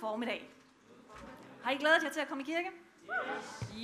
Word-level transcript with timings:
formiddag. 0.00 0.50
Har 1.62 1.70
I 1.70 1.76
glædet 1.76 2.02
jer 2.02 2.10
til 2.10 2.20
at 2.20 2.28
komme 2.28 2.42
i 2.42 2.46
kirke? 2.46 2.70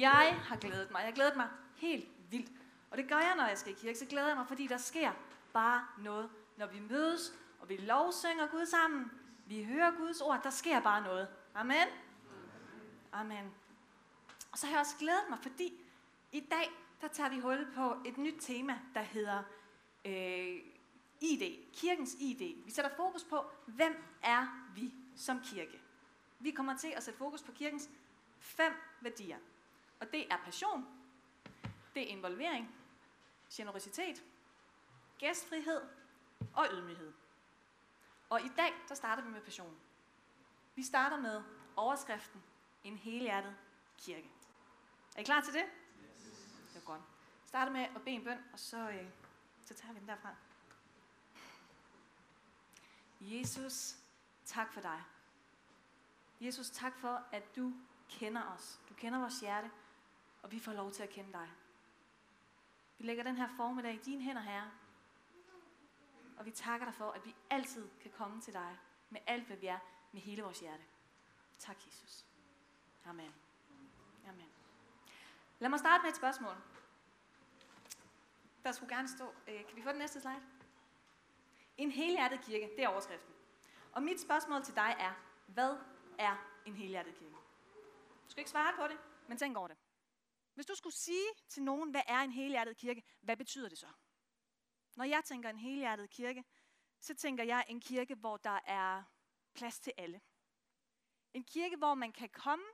Jeg 0.01 0.41
har 0.45 0.57
glædet 0.57 0.91
mig. 0.91 0.99
Jeg 0.99 1.07
har 1.07 1.15
glædet 1.15 1.37
mig 1.37 1.49
helt 1.77 2.09
vildt. 2.31 2.53
Og 2.91 2.99
det 2.99 3.09
gør 3.09 3.19
jeg, 3.19 3.35
når 3.37 3.47
jeg 3.47 3.59
skal 3.59 3.73
i 3.73 3.75
kirke. 3.75 3.99
Så 3.99 4.07
glæder 4.07 4.27
jeg 4.29 4.37
mig, 4.37 4.47
fordi 4.49 4.67
der 4.67 4.77
sker 4.77 5.13
bare 5.53 5.87
noget. 5.99 6.31
Når 6.57 6.67
vi 6.67 6.81
mødes, 6.81 7.35
og 7.61 7.69
vi 7.69 7.77
lovsynger 7.77 8.47
Gud 8.47 8.67
sammen, 8.67 9.11
vi 9.47 9.65
hører 9.65 9.91
Guds 9.91 10.21
ord, 10.21 10.41
der 10.43 10.51
sker 10.51 10.81
bare 10.81 11.03
noget. 11.03 11.29
Amen. 11.55 11.89
Amen. 13.13 13.55
Og 14.53 14.59
så 14.59 14.67
har 14.67 14.73
jeg 14.73 14.81
også 14.81 14.97
glædet 14.99 15.25
mig, 15.31 15.39
fordi 15.43 15.73
i 16.33 16.41
dag, 16.41 16.71
der 17.01 17.09
tager 17.09 17.31
vi 17.31 17.39
hul 17.39 17.67
på 17.75 17.97
et 18.05 18.19
nyt 18.19 18.35
tema, 18.41 18.79
der 18.95 19.01
hedder 19.01 19.43
øh, 20.05 20.57
ID. 21.21 21.73
Kirkens 21.73 22.15
ID. 22.21 22.65
Vi 22.65 22.71
sætter 22.71 22.91
fokus 22.97 23.25
på, 23.25 23.45
hvem 23.67 24.05
er 24.23 24.71
vi 24.75 24.95
som 25.17 25.41
kirke. 25.41 25.84
Vi 26.39 26.51
kommer 26.51 26.77
til 26.77 26.89
at 26.89 27.03
sætte 27.03 27.19
fokus 27.19 27.43
på 27.43 27.53
kirkens 27.53 27.89
fem 28.39 28.73
værdier. 29.01 29.39
Og 30.01 30.13
det 30.13 30.33
er 30.33 30.37
passion, 30.45 30.87
det 31.95 32.03
er 32.03 32.07
involvering, 32.07 32.75
generositet, 33.53 34.25
gæstfrihed 35.19 35.81
og 36.55 36.67
ydmyghed. 36.73 37.13
Og 38.31 38.41
i 38.41 38.49
dag, 38.57 38.73
der 38.89 38.95
starter 38.95 39.23
vi 39.23 39.29
med 39.29 39.41
passion. 39.41 39.77
Vi 40.75 40.83
starter 40.83 41.17
med 41.17 41.43
overskriften 41.77 42.43
En 42.85 42.97
helhjertet 42.97 43.57
kirke. 43.99 44.31
Er 45.17 45.21
I 45.21 45.25
klar 45.25 45.41
til 45.41 45.55
det? 45.55 45.65
Det 46.73 46.81
er 46.81 46.85
godt. 46.85 47.03
Starter 47.47 47.73
med 47.73 47.81
at 47.81 48.03
bede 48.05 48.11
en 48.11 48.25
bøn, 48.25 48.39
og 48.53 48.59
så, 48.59 48.91
øh, 48.91 49.09
så 49.65 49.75
tager 49.75 49.93
vi 49.93 50.01
den 50.01 50.09
derfra. 50.09 50.35
Jesus, 53.21 53.97
tak 54.45 54.73
for 54.73 54.81
dig. 54.81 55.03
Jesus, 56.41 56.71
tak 56.71 56.99
for, 56.99 57.23
at 57.33 57.57
du 57.57 57.73
kender 58.09 58.43
os. 58.43 58.81
Du 58.89 58.95
kender 58.95 59.19
vores 59.19 59.41
hjerte, 59.41 59.71
og 60.43 60.53
vi 60.53 60.61
får 60.61 60.73
lov 60.73 60.93
til 60.93 61.03
at 61.03 61.11
kende 61.11 61.33
dig. 61.33 61.51
Vi 62.99 63.05
lægger 63.05 63.25
den 63.25 63.37
her 63.37 63.49
formiddag 63.57 63.95
i 63.95 63.99
dine 63.99 64.23
hænder, 64.23 64.43
Herre. 64.43 64.71
Og 66.37 66.47
vi 66.47 66.51
takker 66.51 66.87
dig 66.87 66.95
for, 66.95 67.11
at 67.11 67.27
vi 67.27 67.35
altid 67.51 67.89
kan 68.01 68.11
komme 68.11 68.41
til 68.41 68.53
dig 68.53 68.79
med 69.11 69.21
alt, 69.27 69.47
hvad 69.47 69.57
vi 69.57 69.67
er, 69.67 69.79
med 70.13 70.21
hele 70.21 70.43
vores 70.43 70.61
hjerte. 70.61 70.83
Tak, 71.59 71.77
Jesus. 71.87 72.25
Amen. 73.05 73.35
Amen. 74.29 74.49
Lad 75.59 75.69
mig 75.69 75.79
starte 75.79 76.03
med 76.03 76.11
et 76.11 76.17
spørgsmål. 76.17 76.57
Der 78.65 78.73
skulle 78.73 78.97
gerne 78.97 79.09
stå. 79.09 79.35
Øh, 79.49 79.67
kan 79.67 79.77
vi 79.77 79.83
få 79.83 79.89
den 79.89 79.99
næste 79.99 80.21
slide? 80.21 80.43
En 81.77 81.91
helhjertet 81.91 82.41
kirke, 82.41 82.71
det 82.77 82.85
er 82.85 82.89
overskriften. 82.89 83.35
Og 83.93 84.03
mit 84.03 84.21
spørgsmål 84.21 84.63
til 84.63 84.75
dig 84.75 84.97
er, 84.99 85.13
hvad 85.47 85.77
er 86.19 86.63
en 86.67 86.77
helhjertet 86.77 87.15
kirke? 87.15 87.37
Du 88.25 88.31
skal 88.31 88.41
ikke 88.41 88.51
svare 88.51 88.77
på 88.77 88.89
det, 88.89 88.99
men 89.29 89.39
tænk 89.39 89.57
over 89.57 89.69
det. 89.69 89.77
Hvis 90.55 90.67
du 90.67 90.75
skulle 90.75 90.97
sige 90.97 91.29
til 91.49 91.63
nogen, 91.63 91.91
hvad 91.91 92.03
er 92.07 92.19
en 92.19 92.31
helhjertet 92.31 92.77
kirke, 92.77 93.03
hvad 93.21 93.37
betyder 93.37 93.69
det 93.69 93.79
så? 93.79 93.89
Når 94.97 95.05
jeg 95.05 95.25
tænker 95.25 95.51
en 95.51 95.59
helhjertet 95.59 96.11
kirke, 96.11 96.45
så 97.01 97.15
tænker 97.15 97.45
jeg 97.45 97.65
en 97.69 97.81
kirke, 97.81 98.15
hvor 98.15 98.37
der 98.37 98.61
er 98.67 99.03
plads 99.55 99.81
til 99.81 99.93
alle. 99.97 100.21
En 101.33 101.45
kirke, 101.45 101.77
hvor 101.77 101.95
man 101.95 102.13
kan 102.13 102.29
komme 102.29 102.65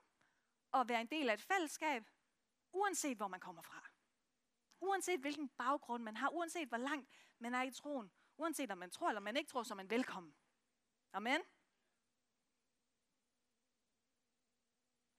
og 0.73 0.89
være 0.89 1.01
en 1.01 1.07
del 1.07 1.31
af 1.31 1.35
et 1.35 1.41
fællesskab, 1.41 2.11
uanset 2.73 3.17
hvor 3.17 3.29
man 3.29 3.41
kommer 3.41 3.63
fra. 3.63 3.89
Uanset 4.81 5.21
hvilken 5.21 5.49
baggrund 5.49 6.03
man 6.03 6.17
har, 6.17 6.29
uanset 6.29 6.69
hvor 6.69 6.79
langt 6.79 7.11
man 7.39 7.55
er 7.55 7.63
i 7.63 7.71
troen, 7.71 8.13
uanset 8.37 8.71
om 8.71 8.79
man 8.79 8.91
tror 8.91 9.09
eller 9.09 9.21
man 9.21 9.37
ikke 9.37 9.51
tror, 9.51 9.63
så 9.63 9.75
er 9.75 9.77
man 9.77 9.91
velkommen. 9.91 10.35
Amen. 11.13 11.41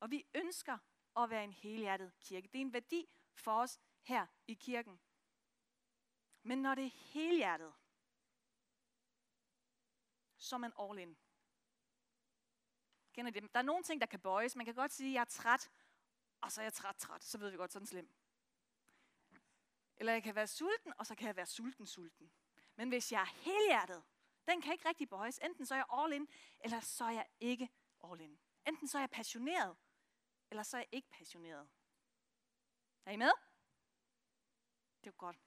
Og 0.02 0.12
vi 0.12 0.26
ønsker 0.36 0.78
at 1.18 1.30
være 1.30 1.44
en 1.44 1.54
helhjertet 1.54 2.12
kirke. 2.20 2.48
Det 2.48 2.56
er 2.56 2.62
en 2.62 2.74
værdi 2.74 3.10
for 3.34 3.62
os 3.62 3.80
her 4.02 4.28
i 4.48 4.54
kirken. 4.54 5.00
Men 6.44 6.62
når 6.62 6.76
det 6.76 6.86
er 6.86 6.90
helhjertet, 6.90 7.74
så 10.38 10.56
er 10.56 10.60
man 10.60 10.74
all 10.80 11.00
in. 11.00 11.18
Kender 13.14 13.32
det? 13.32 13.54
Der 13.54 13.60
er 13.60 13.64
nogle 13.64 13.84
ting, 13.84 14.02
der 14.02 14.08
kan 14.08 14.20
bøjes. 14.20 14.56
Man 14.56 14.66
kan 14.66 14.76
godt 14.76 14.94
sige, 14.94 15.10
at 15.10 15.14
jeg 15.14 15.22
er 15.22 15.26
træt, 15.26 15.72
og 16.42 16.52
så 16.52 16.62
er 16.62 16.66
jeg 16.66 16.74
træt, 16.74 16.96
træt. 16.96 17.24
Så 17.24 17.38
ved 17.38 17.50
vi 17.50 17.58
godt, 17.58 17.72
sådan 17.72 17.86
slem. 17.86 18.14
Eller 19.98 20.14
jeg 20.14 20.24
kan 20.24 20.36
være 20.36 20.48
sulten, 20.48 20.94
og 20.98 21.06
så 21.06 21.16
kan 21.16 21.28
jeg 21.28 21.36
være 21.36 21.46
sulten, 21.46 21.88
sulten. 21.88 22.32
Men 22.76 22.90
hvis 22.90 23.12
jeg 23.12 23.22
er 23.22 23.26
helhjertet, 23.26 24.04
den 24.48 24.62
kan 24.62 24.74
ikke 24.74 24.90
rigtig 24.90 25.10
bøjes. 25.10 25.38
Enten 25.38 25.66
så 25.66 25.74
er 25.74 25.78
jeg 25.78 26.00
all 26.00 26.14
in, 26.14 26.28
eller 26.60 26.80
så 26.80 27.06
er 27.06 27.12
jeg 27.12 27.28
ikke 27.40 27.70
all 28.04 28.22
in. 28.22 28.40
Enten 28.68 28.88
så 28.88 28.98
er 28.98 29.02
jeg 29.02 29.10
passioneret, 29.10 29.78
eller 30.52 30.64
så 30.64 30.78
er 30.78 30.82
jeg 30.82 30.90
ikke 30.92 31.10
passioneret. 31.10 31.70
Er 33.06 33.12
I 33.12 33.16
med? 33.16 33.32
Det 35.04 35.10
er 35.10 35.16
godt. 35.16 35.40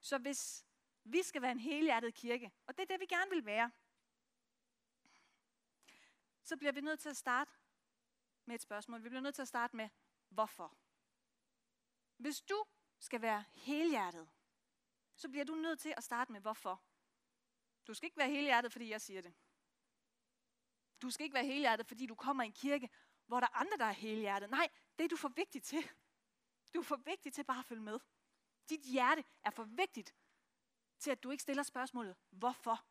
Så 0.00 0.18
hvis 0.18 0.66
vi 1.04 1.22
skal 1.22 1.42
være 1.42 1.52
en 1.52 1.58
helhjertet 1.58 2.14
kirke, 2.14 2.52
og 2.66 2.76
det 2.76 2.82
er 2.82 2.86
det, 2.86 3.00
vi 3.00 3.06
gerne 3.06 3.30
vil 3.30 3.44
være, 3.44 3.70
så 6.42 6.56
bliver 6.56 6.72
vi 6.72 6.80
nødt 6.80 7.00
til 7.00 7.08
at 7.08 7.16
starte 7.16 7.50
med 8.44 8.54
et 8.54 8.62
spørgsmål. 8.62 9.04
Vi 9.04 9.08
bliver 9.08 9.22
nødt 9.22 9.34
til 9.34 9.42
at 9.42 9.48
starte 9.48 9.76
med, 9.76 9.88
hvorfor? 10.28 10.76
Hvis 12.16 12.40
du 12.40 12.64
skal 12.98 13.22
være 13.22 13.44
helhjertet, 13.54 14.28
så 15.14 15.28
bliver 15.28 15.44
du 15.44 15.54
nødt 15.54 15.80
til 15.80 15.94
at 15.96 16.04
starte 16.04 16.32
med, 16.32 16.40
hvorfor. 16.40 16.82
Du 17.86 17.94
skal 17.94 18.06
ikke 18.06 18.16
være 18.16 18.30
helhjertet, 18.30 18.72
fordi 18.72 18.90
jeg 18.90 19.00
siger 19.00 19.22
det. 19.22 19.34
Du 21.02 21.10
skal 21.10 21.24
ikke 21.24 21.34
være 21.34 21.46
helhjertet, 21.46 21.86
fordi 21.86 22.06
du 22.06 22.14
kommer 22.14 22.42
i 22.42 22.46
en 22.46 22.52
kirke, 22.52 22.90
hvor 23.28 23.40
der 23.40 23.46
er 23.46 23.56
andre, 23.56 23.76
der 23.76 23.84
er 23.84 23.92
helhjertet. 23.92 24.50
Nej, 24.50 24.68
det 24.98 25.04
er 25.04 25.08
du 25.08 25.16
for 25.16 25.28
vigtig 25.28 25.62
til. 25.62 25.90
Du 26.74 26.78
er 26.78 26.84
for 26.84 26.96
vigtig 26.96 27.32
til 27.32 27.44
bare 27.44 27.58
at 27.58 27.64
følge 27.64 27.82
med. 27.82 27.98
Dit 28.68 28.80
hjerte 28.80 29.24
er 29.42 29.50
for 29.50 29.64
vigtigt 29.64 30.14
til, 30.98 31.10
at 31.10 31.22
du 31.22 31.30
ikke 31.30 31.42
stiller 31.42 31.62
spørgsmålet, 31.62 32.16
hvorfor 32.30 32.84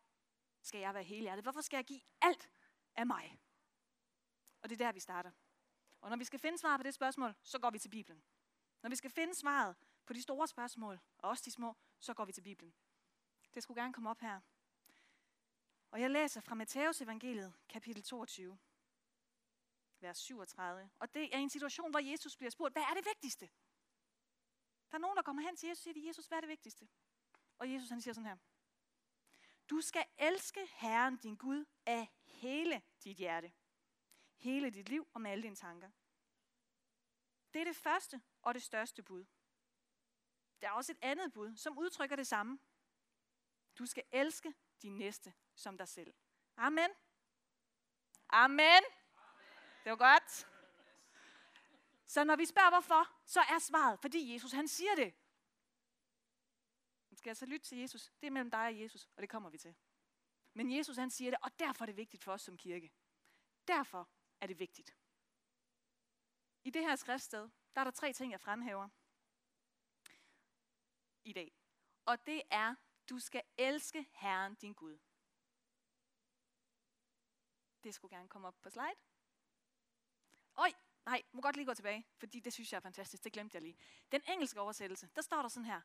skal 0.62 0.80
jeg 0.80 0.94
være 0.94 1.03
hele 1.03 1.22
hjertet? 1.22 1.46
Hvorfor 1.46 1.62
skal 1.62 1.78
jeg 1.78 1.86
give 1.86 2.02
alt 2.22 2.50
af 2.96 3.06
mig? 3.08 3.40
Og 4.62 4.70
det 4.70 4.81
er 4.81 4.86
der, 4.86 4.92
vi 4.92 5.00
starter. 5.00 5.31
Og 6.02 6.09
når 6.09 6.18
vi 6.18 6.24
skal 6.24 6.40
finde 6.40 6.58
svaret 6.58 6.80
på 6.80 6.84
det 6.84 6.94
spørgsmål, 6.94 7.36
så 7.44 7.59
går 7.59 7.69
vi 7.69 7.80
til 7.80 7.90
Bibelen. 7.90 8.24
Når 8.81 8.90
vi 8.90 8.96
skal 8.96 9.12
finde 9.12 9.36
svaret 9.36 9.75
på 10.06 10.14
de 10.14 10.22
store 10.22 10.48
spørgsmål, 10.48 11.00
og 11.18 11.30
også 11.30 11.44
de 11.46 11.52
små, 11.52 11.75
så 12.00 12.14
går 12.14 12.25
vi 12.25 12.31
til 12.31 12.42
Bibelen. 12.42 12.74
Det 13.54 13.64
skulle 13.64 13.81
gerne 13.81 13.94
komme 13.94 14.09
op 14.09 14.19
her. 14.19 14.40
Og 15.92 16.02
jeg 16.02 16.12
læser 16.12 16.42
fra 16.42 16.56
Matteus 16.56 17.02
evangeliet, 17.02 17.54
kapitel 17.69 18.04
22, 18.04 18.58
vers 20.02 20.18
37. 20.18 20.90
Og 21.00 21.13
det 21.13 21.35
er 21.35 21.38
en 21.38 21.50
situation, 21.50 21.91
hvor 21.91 22.00
Jesus 22.00 22.38
bliver 22.38 22.50
spurgt, 22.50 22.74
hvad 22.74 22.84
er 22.84 22.94
det 22.94 23.06
vigtigste? 23.06 23.50
Der 24.91 24.97
er 24.97 25.02
nogen, 25.02 25.18
der 25.18 25.24
kommer 25.24 25.41
hen 25.41 25.58
til 25.58 25.69
Jesus 25.69 25.88
og 25.88 25.94
siger, 25.94 26.08
Jesus, 26.08 26.28
hvad 26.28 26.38
er 26.38 26.41
det 26.41 26.50
vigtigste? 26.50 26.88
Og 27.58 27.74
Jesus 27.74 27.90
han 27.90 28.02
siger 28.02 28.13
sådan 28.13 28.28
her. 28.28 28.38
Du 29.69 29.81
skal 29.81 30.06
elske 30.18 30.68
Herren 30.74 31.18
din 31.18 31.36
Gud 31.36 31.66
af 31.86 32.07
hele 32.25 32.81
dit 33.03 33.18
hjerte, 33.18 33.53
hele 34.36 34.69
dit 34.69 34.90
liv 34.90 35.07
og 35.13 35.22
med 35.22 35.31
alle 35.31 35.44
dine 35.44 35.56
tanker. 35.56 35.90
Det 37.53 37.62
er 37.62 37.66
det 37.66 37.75
første 37.75 38.22
og 38.41 38.53
det 38.53 38.63
største 38.63 39.03
bud. 39.03 39.25
Der 40.62 40.68
er 40.68 40.72
også 40.72 40.91
et 40.91 41.00
andet 41.02 41.34
bud, 41.34 41.56
som 41.56 41.78
udtrykker 41.78 42.16
det 42.16 42.28
samme. 42.28 42.59
Du 43.78 43.86
skal 43.86 44.03
elske 44.12 44.53
din 44.81 44.97
næste 44.97 45.34
som 45.56 45.78
dig 45.78 45.88
selv. 45.88 46.13
Amen. 46.57 46.90
Amen. 48.30 48.83
Det 49.88 49.92
var 49.92 50.12
godt. 50.12 50.48
Så 52.06 52.24
når 52.24 52.36
vi 52.36 52.45
spørger 52.45 52.69
hvorfor, 52.69 53.16
så 53.25 53.39
er 53.39 53.60
svaret, 53.60 54.00
fordi 54.00 54.34
Jesus 54.34 54.51
han 54.51 54.68
siger 54.68 54.95
det. 54.95 55.13
Skal 57.13 57.30
jeg 57.30 57.38
så 57.38 57.45
lytte 57.45 57.66
til 57.66 57.78
Jesus? 57.78 58.12
Det 58.22 58.28
er 58.28 58.31
mellem 58.31 58.51
dig 58.51 58.66
og 58.66 58.80
Jesus, 58.80 59.10
og 59.16 59.22
det 59.22 59.30
kommer 59.30 59.50
vi 59.50 59.57
til. 59.57 59.75
Men 60.54 60.78
Jesus 60.78 60.98
han 60.98 61.10
siger 61.10 61.31
det, 61.31 61.39
og 61.44 61.60
derfor 61.60 61.84
er 61.84 61.86
det 61.86 61.98
vigtigt 61.98 62.24
for 62.24 62.34
os 62.34 62.42
som 62.42 62.57
kirke. 62.57 62.94
Derfor 63.68 64.10
er 64.42 64.48
det 64.48 64.60
vigtigt. 64.60 64.95
I 66.63 66.69
det 66.69 66.81
her 66.81 66.95
skriftsted, 66.95 67.50
der 67.75 67.81
er 67.81 67.84
der 67.84 67.92
tre 67.92 68.13
ting, 68.13 68.31
jeg 68.31 68.42
fremhæver 68.42 68.89
i 71.24 71.34
dag. 71.34 71.56
Og 72.06 72.25
det 72.25 72.42
er, 72.51 72.75
du 73.10 73.19
skal 73.19 73.44
elske 73.57 74.10
Herren 74.12 74.56
din 74.56 74.74
Gud. 74.74 75.00
Det 77.84 77.95
skulle 77.95 78.16
gerne 78.16 78.30
komme 78.30 78.48
op 78.48 78.62
på 78.62 78.69
slide. 78.69 78.95
Oj, 80.57 80.74
nej, 81.06 81.24
må 81.31 81.42
godt 81.42 81.56
lige 81.56 81.65
gå 81.65 81.74
tilbage, 81.74 82.06
fordi 82.18 82.39
det 82.39 82.54
synes 82.54 82.71
jeg 82.71 82.77
er 82.77 82.81
fantastisk. 82.81 83.24
Det 83.24 83.33
glemte 83.33 83.56
jeg 83.56 83.62
lige. 83.62 83.77
Den 84.12 84.21
engelske 84.27 84.62
oversættelse, 84.62 85.09
der 85.15 85.21
står 85.21 85.42
der 85.42 85.50
sådan 85.50 85.65
her. 85.65 85.81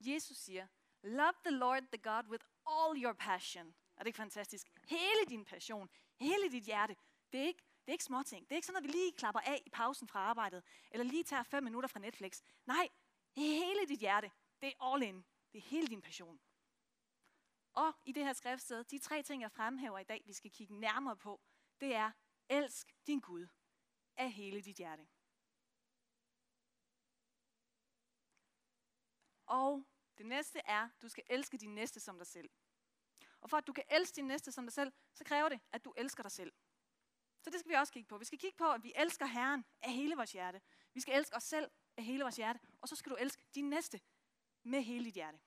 Jesus 0.00 0.36
siger, 0.36 0.66
Love 1.02 1.32
the 1.44 1.50
Lord 1.50 1.82
the 1.82 1.98
God 2.02 2.24
with 2.28 2.44
all 2.66 3.04
your 3.04 3.12
passion. 3.12 3.74
Er 3.96 4.02
det 4.02 4.06
ikke 4.06 4.16
fantastisk? 4.16 4.66
Hele 4.84 5.24
din 5.28 5.44
passion, 5.44 5.90
hele 6.20 6.50
dit 6.50 6.62
hjerte. 6.62 6.96
Det 7.32 7.40
er 7.40 7.44
ikke, 7.44 7.62
det 7.62 7.88
er 7.88 7.92
ikke 7.92 8.04
småting. 8.04 8.44
Det 8.44 8.52
er 8.52 8.56
ikke 8.56 8.66
sådan, 8.66 8.76
at 8.76 8.82
vi 8.82 8.88
lige 8.88 9.12
klapper 9.12 9.40
af 9.40 9.62
i 9.66 9.70
pausen 9.70 10.08
fra 10.08 10.18
arbejdet, 10.18 10.62
eller 10.90 11.04
lige 11.04 11.24
tager 11.24 11.42
fem 11.42 11.64
minutter 11.64 11.88
fra 11.88 12.00
Netflix. 12.00 12.42
Nej, 12.66 12.88
hele 13.36 13.86
dit 13.88 14.00
hjerte. 14.00 14.30
Det 14.60 14.68
er 14.68 14.92
all 14.92 15.02
in. 15.02 15.24
Det 15.52 15.58
er 15.58 15.62
hele 15.62 15.86
din 15.86 16.02
passion. 16.02 16.40
Og 17.72 17.92
i 18.04 18.12
det 18.12 18.24
her 18.24 18.32
skriftsted, 18.32 18.84
de 18.84 18.98
tre 18.98 19.22
ting, 19.22 19.42
jeg 19.42 19.52
fremhæver 19.52 19.98
i 19.98 20.04
dag, 20.04 20.22
vi 20.26 20.32
skal 20.32 20.50
kigge 20.50 20.74
nærmere 20.80 21.16
på, 21.16 21.40
det 21.80 21.94
er 21.94 22.10
elsk 22.48 22.94
din 23.06 23.20
Gud 23.20 23.46
af 24.16 24.32
hele 24.32 24.60
dit 24.60 24.76
hjerte. 24.76 25.06
Og 29.46 29.86
det 30.18 30.26
næste 30.26 30.60
er, 30.64 30.88
du 31.02 31.08
skal 31.08 31.24
elske 31.30 31.58
din 31.58 31.74
næste 31.74 32.00
som 32.00 32.18
dig 32.18 32.26
selv. 32.26 32.50
Og 33.40 33.50
for 33.50 33.56
at 33.56 33.66
du 33.66 33.72
kan 33.72 33.84
elske 33.90 34.16
din 34.16 34.26
næste 34.26 34.52
som 34.52 34.64
dig 34.64 34.72
selv, 34.72 34.92
så 35.14 35.24
kræver 35.24 35.48
det, 35.48 35.60
at 35.72 35.84
du 35.84 35.94
elsker 35.96 36.22
dig 36.22 36.32
selv. 36.32 36.52
Så 37.42 37.50
det 37.50 37.60
skal 37.60 37.70
vi 37.70 37.74
også 37.74 37.92
kigge 37.92 38.08
på. 38.08 38.18
Vi 38.18 38.24
skal 38.24 38.38
kigge 38.38 38.56
på, 38.56 38.72
at 38.72 38.82
vi 38.82 38.92
elsker 38.96 39.26
Herren 39.26 39.64
af 39.82 39.92
hele 39.92 40.16
vores 40.16 40.32
hjerte. 40.32 40.60
Vi 40.94 41.00
skal 41.00 41.18
elske 41.18 41.36
os 41.36 41.42
selv 41.42 41.70
af 41.96 42.04
hele 42.04 42.22
vores 42.22 42.36
hjerte. 42.36 42.60
Og 42.80 42.88
så 42.88 42.96
skal 42.96 43.10
du 43.12 43.16
elske 43.16 43.42
din 43.54 43.70
næste 43.70 44.00
med 44.62 44.82
hele 44.82 45.04
dit 45.04 45.14
hjerte. 45.14 45.40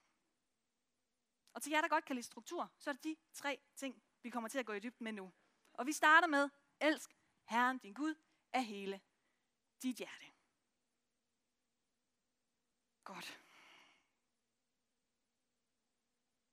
Og 1.52 1.62
til 1.62 1.70
jer, 1.70 1.80
der 1.80 1.88
godt 1.88 2.04
kan 2.04 2.16
lide 2.16 2.26
struktur, 2.26 2.72
så 2.78 2.90
er 2.90 2.94
det 2.94 3.04
de 3.04 3.16
tre 3.32 3.60
ting, 3.76 4.02
vi 4.22 4.30
kommer 4.30 4.48
til 4.48 4.58
at 4.58 4.66
gå 4.66 4.72
i 4.72 4.80
dybden 4.80 5.04
med 5.04 5.12
nu. 5.12 5.32
Og 5.72 5.86
vi 5.86 5.92
starter 5.92 6.28
med, 6.28 6.50
elsk 6.80 7.16
Herren 7.44 7.78
din 7.78 7.94
Gud 7.94 8.14
af 8.52 8.64
hele 8.64 9.00
dit 9.82 9.96
hjerte. 9.96 10.26
Godt. 13.04 13.40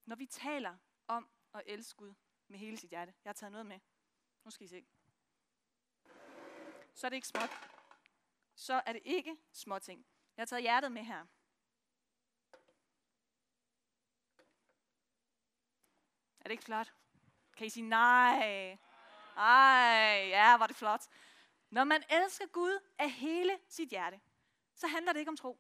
Når 0.05 0.15
vi 0.15 0.25
taler 0.25 0.77
om 1.07 1.29
at 1.53 1.63
elske 1.65 1.97
Gud 1.97 2.13
med 2.47 2.59
hele 2.59 2.77
sit 2.77 2.89
hjerte, 2.89 3.13
jeg 3.23 3.29
har 3.29 3.33
taget 3.33 3.51
noget 3.51 3.65
med. 3.65 3.79
Nu 4.43 4.51
skal 4.51 4.65
I 4.65 4.67
se. 4.67 4.85
Så 6.93 7.07
er 7.07 7.09
det 7.09 7.15
ikke 7.15 7.27
småt. 7.27 7.49
Så 8.55 8.81
er 8.85 8.93
det 8.93 9.01
ikke 9.05 9.37
små 9.51 9.79
ting. 9.79 10.05
Jeg 10.37 10.41
har 10.41 10.45
taget 10.45 10.61
hjertet 10.61 10.91
med 10.91 11.03
her. 11.03 11.25
Er 16.39 16.43
det 16.43 16.51
ikke 16.51 16.63
flot? 16.63 16.93
Kan 17.57 17.67
I 17.67 17.69
sige 17.69 17.89
nej? 17.89 18.77
Ej, 19.37 20.27
ja, 20.29 20.57
var 20.57 20.67
det 20.67 20.75
flot. 20.75 21.07
Når 21.75 21.83
man 21.83 22.03
elsker 22.09 22.47
Gud 22.47 22.79
af 22.99 23.11
hele 23.11 23.59
sit 23.67 23.89
hjerte, 23.89 24.21
så 24.75 24.87
handler 24.87 25.13
det 25.13 25.19
ikke 25.19 25.29
om 25.29 25.37
tro. 25.37 25.59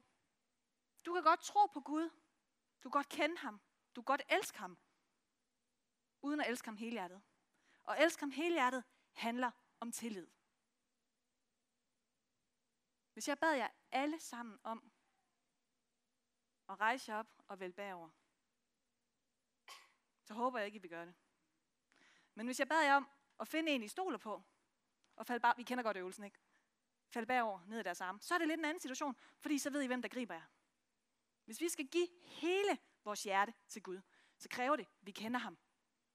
Du 1.05 1.13
kan 1.13 1.23
godt 1.23 1.39
tro 1.39 1.65
på 1.65 1.81
Gud. 1.81 2.09
Du 2.83 2.89
kan 2.89 2.91
godt 2.91 3.09
kende 3.09 3.37
ham. 3.37 3.61
Du 3.95 4.01
kan 4.01 4.05
godt 4.05 4.21
elske 4.29 4.57
ham. 4.57 4.77
Uden 6.21 6.39
at 6.39 6.49
elske 6.49 6.67
ham 6.67 6.77
hele 6.77 6.91
hjertet. 6.91 7.21
Og 7.83 8.01
elske 8.01 8.19
ham 8.19 8.31
hele 8.31 8.55
hjertet 8.55 8.83
handler 9.13 9.51
om 9.79 9.91
tillid. 9.91 10.27
Hvis 13.13 13.27
jeg 13.27 13.39
bad 13.39 13.53
jer 13.55 13.69
alle 13.91 14.19
sammen 14.19 14.59
om 14.63 14.91
at 16.69 16.79
rejse 16.79 17.13
op 17.13 17.27
og 17.47 17.59
vælge 17.59 17.73
bagover, 17.73 18.09
så 20.23 20.33
håber 20.33 20.59
jeg 20.59 20.65
ikke, 20.65 20.75
at 20.75 20.83
vi 20.83 20.87
gør 20.87 21.05
det. 21.05 21.15
Men 22.33 22.45
hvis 22.45 22.59
jeg 22.59 22.67
bad 22.67 22.83
jer 22.83 22.95
om 22.95 23.07
at 23.39 23.47
finde 23.47 23.71
en, 23.71 23.83
I 23.83 23.87
stoler 23.87 24.17
på, 24.17 24.43
og 25.15 25.25
falde 25.25 25.39
bare, 25.39 25.53
vi 25.57 25.63
kender 25.63 25.83
godt 25.83 25.97
øvelsen, 25.97 26.23
ikke? 26.23 26.39
Falde 27.09 27.25
bagover 27.25 27.59
ned 27.67 27.79
i 27.79 27.83
deres 27.83 28.01
arme, 28.01 28.21
så 28.21 28.33
er 28.33 28.37
det 28.37 28.47
lidt 28.47 28.59
en 28.59 28.65
anden 28.65 28.81
situation, 28.81 29.15
fordi 29.39 29.57
så 29.57 29.69
ved 29.69 29.81
I, 29.81 29.87
hvem 29.87 30.01
der 30.01 30.09
griber 30.09 30.33
jer. 30.33 30.45
Hvis 31.45 31.61
vi 31.61 31.69
skal 31.69 31.87
give 31.87 32.07
hele 32.23 32.79
vores 33.03 33.23
hjerte 33.23 33.53
til 33.67 33.83
Gud, 33.83 34.01
så 34.37 34.49
kræver 34.49 34.75
det, 34.75 34.83
at 34.83 35.05
vi 35.05 35.11
kender 35.11 35.39
ham. 35.39 35.57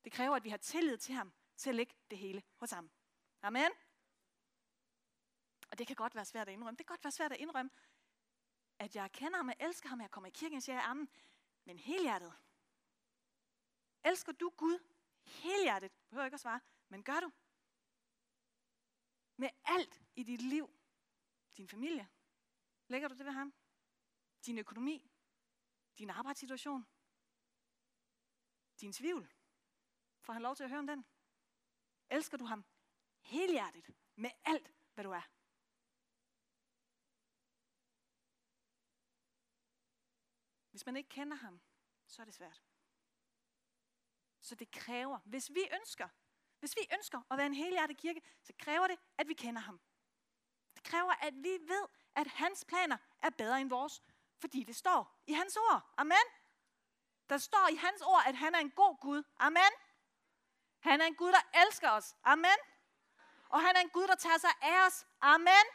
Det 0.04 0.12
kræver, 0.12 0.36
at 0.36 0.44
vi 0.44 0.48
har 0.48 0.56
tillid 0.56 0.98
til 0.98 1.14
ham, 1.14 1.32
til 1.56 1.70
at 1.70 1.76
lægge 1.76 1.94
det 2.10 2.18
hele 2.18 2.42
hos 2.56 2.70
ham. 2.70 2.90
Amen. 3.42 3.70
Og 5.70 5.78
det 5.78 5.86
kan 5.86 5.96
godt 5.96 6.14
være 6.14 6.24
svært 6.24 6.48
at 6.48 6.52
indrømme. 6.52 6.78
Det 6.78 6.86
kan 6.86 6.92
godt 6.92 7.04
være 7.04 7.10
svært 7.10 7.32
at 7.32 7.38
indrømme, 7.38 7.70
at 8.78 8.96
jeg 8.96 9.12
kender 9.12 9.36
ham, 9.36 9.48
jeg 9.48 9.56
elsker 9.60 9.88
ham, 9.88 10.00
jeg 10.00 10.10
kommer 10.10 10.28
i 10.28 10.30
kirken, 10.30 10.54
jeg 10.54 10.62
siger, 10.62 10.80
amen, 10.80 11.08
men 11.64 11.78
helhjertet. 11.78 12.32
Elsker 14.04 14.32
du 14.32 14.50
Gud 14.56 14.78
helhjertet? 15.24 15.92
Behøver 16.08 16.24
ikke 16.24 16.34
at 16.34 16.40
svare, 16.40 16.60
men 16.88 17.02
gør 17.02 17.20
du? 17.20 17.32
Med 19.42 19.50
alt 19.64 20.02
i 20.16 20.22
dit 20.22 20.42
liv. 20.42 20.66
Din 21.56 21.68
familie. 21.68 22.08
Lægger 22.88 23.08
du 23.08 23.14
det 23.14 23.26
ved 23.26 23.32
ham? 23.32 23.54
Din 24.46 24.58
økonomi. 24.58 25.10
Din 25.98 26.10
arbejdssituation. 26.10 26.86
Din 28.80 28.92
tvivl. 28.92 29.34
Får 30.20 30.32
han 30.32 30.42
lov 30.42 30.56
til 30.56 30.64
at 30.64 30.70
høre 30.70 30.78
om 30.78 30.86
den? 30.86 31.04
Elsker 32.10 32.36
du 32.36 32.44
ham 32.44 32.64
helhjertet 33.20 33.86
med 34.14 34.30
alt, 34.44 34.72
hvad 34.94 35.04
du 35.04 35.10
er? 35.10 35.26
Hvis 40.70 40.86
man 40.86 40.96
ikke 40.96 41.08
kender 41.08 41.36
ham, 41.36 41.60
så 42.06 42.22
er 42.22 42.24
det 42.24 42.34
svært. 42.34 42.62
Så 44.40 44.54
det 44.54 44.70
kræver, 44.70 45.18
hvis 45.18 45.50
vi 45.50 45.68
ønsker, 45.80 46.08
hvis 46.60 46.76
vi 46.76 46.86
ønsker 46.92 47.20
at 47.30 47.38
være 47.38 47.46
en 47.46 47.54
helhjertet 47.54 47.96
kirke, 47.96 48.22
så 48.42 48.52
kræver 48.58 48.86
det, 48.86 48.98
at 49.18 49.28
vi 49.28 49.34
kender 49.34 49.60
ham. 49.60 49.80
Det 50.74 50.82
kræver, 50.82 51.12
at 51.12 51.34
vi 51.36 51.48
ved, 51.48 51.86
at 52.14 52.26
hans 52.26 52.64
planer 52.64 52.96
er 53.22 53.30
bedre 53.30 53.60
end 53.60 53.70
vores, 53.70 54.02
fordi 54.38 54.64
det 54.64 54.76
står 54.76 55.22
i 55.26 55.32
hans 55.32 55.56
ord. 55.56 55.94
Amen. 55.96 56.26
Der 57.28 57.38
står 57.38 57.68
i 57.72 57.74
hans 57.76 58.02
ord, 58.02 58.22
at 58.26 58.36
han 58.36 58.54
er 58.54 58.58
en 58.58 58.70
god 58.70 58.96
Gud. 59.00 59.22
Amen. 59.38 59.72
Han 60.80 61.00
er 61.00 61.04
en 61.04 61.14
Gud, 61.14 61.32
der 61.32 61.60
elsker 61.66 61.90
os. 61.90 62.16
Amen. 62.24 62.58
Og 63.48 63.60
han 63.60 63.76
er 63.76 63.80
en 63.80 63.90
Gud, 63.90 64.06
der 64.06 64.14
tager 64.14 64.38
sig 64.38 64.50
af 64.62 64.86
os. 64.86 65.06
Amen. 65.20 65.66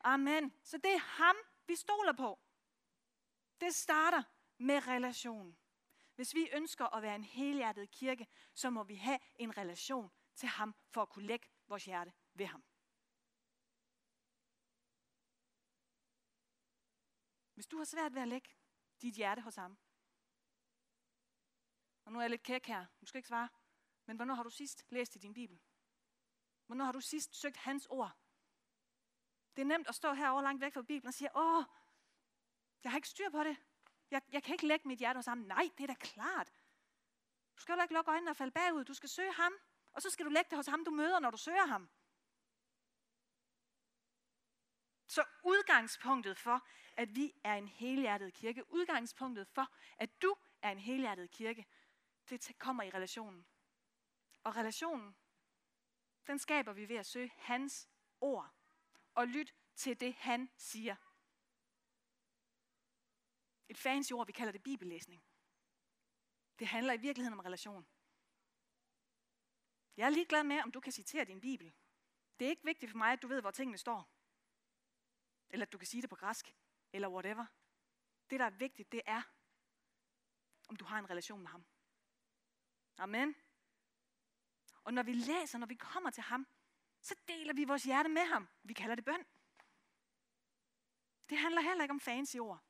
Amen. 0.00 0.54
Så 0.64 0.78
det 0.78 0.94
er 0.94 0.98
ham, 0.98 1.36
vi 1.66 1.76
stoler 1.76 2.12
på. 2.12 2.38
Det 3.60 3.74
starter 3.74 4.22
med 4.58 4.86
relation. 4.86 5.56
Hvis 6.16 6.34
vi 6.34 6.48
ønsker 6.52 6.86
at 6.86 7.02
være 7.02 7.14
en 7.14 7.24
helhjertet 7.24 7.90
kirke, 7.90 8.26
så 8.54 8.70
må 8.70 8.82
vi 8.82 8.94
have 8.94 9.18
en 9.34 9.56
relation 9.56 10.10
til 10.34 10.48
ham, 10.48 10.74
for 10.88 11.02
at 11.02 11.08
kunne 11.08 11.26
lægge 11.26 11.48
vores 11.68 11.84
hjerte 11.84 12.12
ved 12.34 12.46
ham. 12.46 12.64
Hvis 17.54 17.66
du 17.66 17.76
har 17.76 17.84
svært 17.84 18.14
ved 18.14 18.22
at 18.22 18.28
lægge 18.28 18.48
dit 19.02 19.14
hjerte 19.14 19.42
hos 19.42 19.54
ham, 19.54 19.78
og 22.04 22.12
nu 22.12 22.18
er 22.18 22.22
jeg 22.22 22.30
lidt 22.30 22.42
kæk 22.42 22.66
her, 22.66 22.86
du 23.00 23.06
skal 23.06 23.18
ikke 23.18 23.28
svare, 23.28 23.48
men 24.06 24.16
hvornår 24.16 24.34
har 24.34 24.42
du 24.42 24.50
sidst 24.50 24.84
læst 24.88 25.16
i 25.16 25.18
din 25.18 25.34
bibel? 25.34 25.60
Hvornår 26.66 26.84
har 26.84 26.92
du 26.92 27.00
sidst 27.00 27.34
søgt 27.34 27.56
hans 27.56 27.86
ord? 27.86 28.18
Det 29.56 29.62
er 29.62 29.66
nemt 29.66 29.88
at 29.88 29.94
stå 29.94 30.12
herovre 30.12 30.42
langt 30.42 30.60
væk 30.60 30.74
fra 30.74 30.82
Bibelen 30.82 31.06
og 31.06 31.14
sige, 31.14 31.36
åh, 31.36 31.64
jeg 32.82 32.92
har 32.92 32.98
ikke 32.98 33.08
styr 33.08 33.30
på 33.30 33.44
det. 33.44 33.56
Jeg, 34.10 34.22
jeg 34.32 34.42
kan 34.42 34.54
ikke 34.54 34.66
lægge 34.66 34.88
mit 34.88 34.98
hjerte 34.98 35.18
hos 35.18 35.26
ham. 35.26 35.38
Nej, 35.38 35.70
det 35.78 35.82
er 35.82 35.86
da 35.86 35.94
klart. 35.94 36.52
Du 37.56 37.60
skal 37.60 37.74
jo 37.74 37.82
ikke 37.82 37.94
lukke 37.94 38.10
øjnene 38.10 38.30
og 38.30 38.36
falde 38.36 38.52
bagud. 38.52 38.84
Du 38.84 38.94
skal 38.94 39.08
søge 39.08 39.32
ham, 39.32 39.52
og 39.92 40.02
så 40.02 40.10
skal 40.10 40.26
du 40.26 40.30
lægge 40.30 40.50
det 40.50 40.58
hos 40.58 40.66
ham, 40.66 40.84
du 40.84 40.90
møder, 40.90 41.18
når 41.18 41.30
du 41.30 41.36
søger 41.36 41.66
ham. 41.66 41.88
Så 45.06 45.24
udgangspunktet 45.42 46.38
for, 46.38 46.66
at 46.96 47.16
vi 47.16 47.34
er 47.44 47.54
en 47.54 47.68
helhjertet 47.68 48.34
kirke, 48.34 48.72
udgangspunktet 48.72 49.48
for, 49.48 49.72
at 49.98 50.22
du 50.22 50.36
er 50.62 50.70
en 50.70 50.78
helhjertet 50.78 51.30
kirke, 51.30 51.66
det 52.30 52.58
kommer 52.58 52.82
i 52.82 52.90
relationen. 52.90 53.46
Og 54.44 54.56
relationen, 54.56 55.16
den 56.26 56.38
skaber 56.38 56.72
vi 56.72 56.88
ved 56.88 56.96
at 56.96 57.06
søge 57.06 57.32
hans 57.36 57.88
ord 58.20 58.54
og 59.14 59.28
lytte 59.28 59.52
til 59.76 60.00
det, 60.00 60.14
han 60.14 60.50
siger. 60.56 60.96
Et 63.68 63.78
fancy 63.78 64.12
ord, 64.12 64.26
vi 64.26 64.32
kalder 64.32 64.52
det 64.52 64.62
bibellæsning. 64.62 65.24
Det 66.58 66.66
handler 66.66 66.92
i 66.92 67.00
virkeligheden 67.00 67.38
om 67.38 67.44
relation. 67.44 67.86
Jeg 69.96 70.06
er 70.06 70.10
ligeglad 70.10 70.44
med, 70.44 70.62
om 70.62 70.72
du 70.72 70.80
kan 70.80 70.92
citere 70.92 71.24
din 71.24 71.40
bibel. 71.40 71.74
Det 72.38 72.44
er 72.44 72.50
ikke 72.50 72.64
vigtigt 72.64 72.90
for 72.90 72.98
mig, 72.98 73.12
at 73.12 73.22
du 73.22 73.28
ved, 73.28 73.40
hvor 73.40 73.50
tingene 73.50 73.78
står. 73.78 74.10
Eller 75.50 75.66
at 75.66 75.72
du 75.72 75.78
kan 75.78 75.86
sige 75.86 76.02
det 76.02 76.10
på 76.10 76.16
græsk. 76.16 76.56
Eller 76.92 77.08
whatever. 77.08 77.46
Det, 78.30 78.40
der 78.40 78.46
er 78.46 78.50
vigtigt, 78.50 78.92
det 78.92 79.02
er, 79.06 79.22
om 80.68 80.76
du 80.76 80.84
har 80.84 80.98
en 80.98 81.10
relation 81.10 81.40
med 81.40 81.48
ham. 81.48 81.66
Amen. 82.98 83.34
Og 84.84 84.94
når 84.94 85.02
vi 85.02 85.12
læser, 85.12 85.58
når 85.58 85.66
vi 85.66 85.74
kommer 85.74 86.10
til 86.10 86.22
ham, 86.22 86.46
så 87.00 87.14
deler 87.28 87.54
vi 87.54 87.64
vores 87.64 87.84
hjerte 87.84 88.08
med 88.08 88.24
ham. 88.24 88.48
Vi 88.62 88.72
kalder 88.72 88.94
det 88.94 89.04
bøn. 89.04 89.26
Det 91.28 91.38
handler 91.38 91.60
heller 91.60 91.84
ikke 91.84 91.92
om 91.92 92.00
fancy 92.00 92.36
ord. 92.36 92.65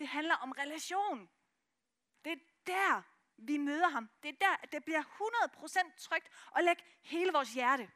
Det 0.00 0.08
handler 0.08 0.34
om 0.34 0.52
relation. 0.52 1.30
Det 2.24 2.32
er 2.32 2.36
der, 2.66 3.02
vi 3.36 3.56
møder 3.56 3.88
ham. 3.88 4.10
Det 4.22 4.28
er 4.28 4.36
der, 4.40 4.56
at 4.62 4.72
det 4.72 4.84
bliver 4.84 5.02
100% 5.02 5.96
trygt 5.98 6.28
at 6.56 6.64
lægge 6.64 6.82
hele 7.02 7.32
vores 7.32 7.54
hjerte. 7.54 7.92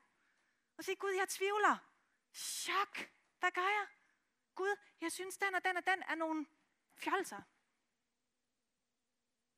Og 0.76 0.84
sige, 0.84 0.96
Gud, 0.96 1.10
jeg 1.10 1.28
tvivler. 1.28 1.76
Chok. 2.32 3.10
Hvad 3.38 3.50
gør 3.50 3.68
jeg? 3.78 3.86
Gud, 4.54 4.76
jeg 5.00 5.12
synes, 5.12 5.38
den 5.38 5.54
og 5.54 5.64
den 5.64 5.76
og 5.76 5.86
den 5.86 6.02
er 6.02 6.14
nogle 6.14 6.46
fjolser. 6.96 7.42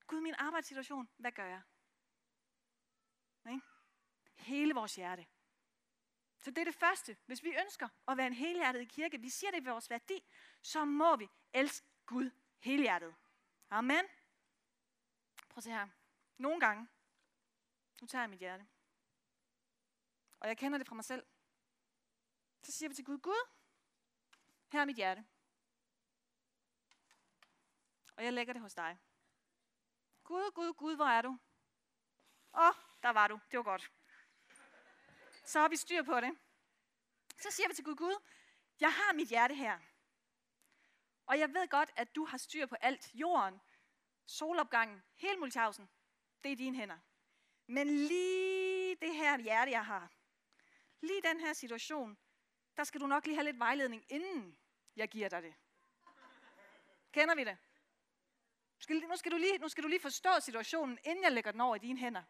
Gud, 0.07 0.21
min 0.21 0.35
arbejdssituation, 0.39 1.09
hvad 1.17 1.33
gør 1.33 1.47
jeg? 1.47 1.63
Nej? 3.45 3.61
Hele 4.35 4.75
vores 4.75 4.97
hjerte. 4.97 5.27
Så 6.39 6.51
det 6.51 6.59
er 6.59 6.65
det 6.65 6.75
første. 6.75 7.17
Hvis 7.27 7.43
vi 7.43 7.57
ønsker 7.61 7.89
at 8.09 8.17
være 8.17 8.27
en 8.27 8.33
helhjertet 8.33 8.89
kirke, 8.89 9.21
vi 9.21 9.29
siger 9.29 9.51
det 9.51 9.65
ved 9.65 9.73
vores 9.73 9.91
værdi, 9.91 10.25
så 10.63 10.85
må 10.85 11.17
vi 11.17 11.29
elske 11.53 11.96
Gud 12.07 12.31
helhjertet. 12.59 13.15
Amen. 13.71 14.05
Prøv 15.49 15.57
at 15.57 15.65
se 15.65 15.71
her. 15.71 15.89
Nogle 16.37 16.61
gange, 16.61 16.89
nu 18.01 18.07
tager 18.07 18.23
jeg 18.23 18.31
mit 18.31 18.39
hjerte, 18.39 18.67
og 20.41 20.49
jeg 20.49 20.59
kender 20.59 20.79
det 20.79 20.87
fra 20.87 20.95
mig 20.95 21.05
selv, 21.05 21.27
så 22.63 22.73
siger 22.73 22.89
vi 22.89 22.95
til 22.95 23.05
Gud, 23.05 23.19
Gud, 23.19 23.49
her 24.73 24.81
er 24.81 24.85
mit 24.85 24.97
hjerte. 24.97 25.27
Og 28.17 28.25
jeg 28.25 28.33
lægger 28.33 28.53
det 28.53 28.63
hos 28.63 28.75
dig. 28.75 28.99
Gud, 30.25 30.51
Gud, 30.55 30.73
Gud, 30.75 30.97
hvor 30.97 31.05
er 31.05 31.23
du? 31.23 31.39
Åh, 32.55 32.69
oh, 32.69 32.75
der 33.03 33.09
var 33.09 33.29
du. 33.29 33.41
Det 33.51 33.57
var 33.57 33.63
godt. 33.63 33.93
Så 35.45 35.61
har 35.61 35.69
vi 35.69 35.77
styr 35.77 36.03
på 36.03 36.21
det. 36.21 36.39
Så 37.37 37.51
siger 37.51 37.69
vi 37.69 37.75
til 37.75 37.85
Gud, 37.85 37.97
Gud, 37.97 38.23
jeg 38.81 38.93
har 38.93 39.13
mit 39.13 39.29
hjerte 39.29 39.55
her. 39.55 39.81
Og 41.27 41.39
jeg 41.39 41.55
ved 41.55 41.69
godt, 41.69 41.91
at 41.97 42.17
du 42.17 42.25
har 42.25 42.39
styr 42.39 42.67
på 42.67 42.75
alt. 42.81 43.11
Jorden, 43.15 43.61
solopgangen, 44.27 45.03
hele 45.15 45.39
Multiausen, 45.39 45.89
det 46.45 46.53
er 46.53 46.57
dine 46.57 46.77
hænder. 46.77 46.99
Men 47.67 47.87
lige 47.87 48.97
det 48.97 49.15
her 49.15 49.39
hjerte, 49.39 49.71
jeg 49.71 49.87
har, 49.87 50.13
lige 51.01 51.23
den 51.23 51.41
her 51.41 51.53
situation, 51.53 52.19
der 52.77 52.85
skal 52.85 53.01
du 53.01 53.07
nok 53.07 53.27
lige 53.27 53.35
have 53.35 53.45
lidt 53.45 53.59
vejledning, 53.59 54.05
inden 54.09 54.59
jeg 54.97 55.09
giver 55.09 55.29
dig 55.29 55.43
det. 55.43 55.55
Kender 57.13 57.35
vi 57.35 57.45
det? 57.45 57.59
Nu 59.09 59.17
skal, 59.17 59.33
du 59.33 59.37
lige, 59.37 59.59
nu 59.59 59.69
skal 59.69 59.83
du 59.83 59.89
lige 59.89 60.01
forstå 60.01 60.31
situationen, 60.41 60.99
inden 61.05 61.25
jeg 61.25 61.33
lægger 61.33 61.51
den 61.51 61.61
over 61.61 61.77
i 61.77 61.79
dine 61.79 61.99
hænder. 61.99 62.23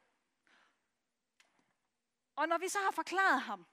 Og 2.37 2.49
når 2.49 2.59
vi 2.59 2.69
så 2.69 2.79
har 2.79 2.91
forklaret 2.91 3.41
ham, 3.41 3.67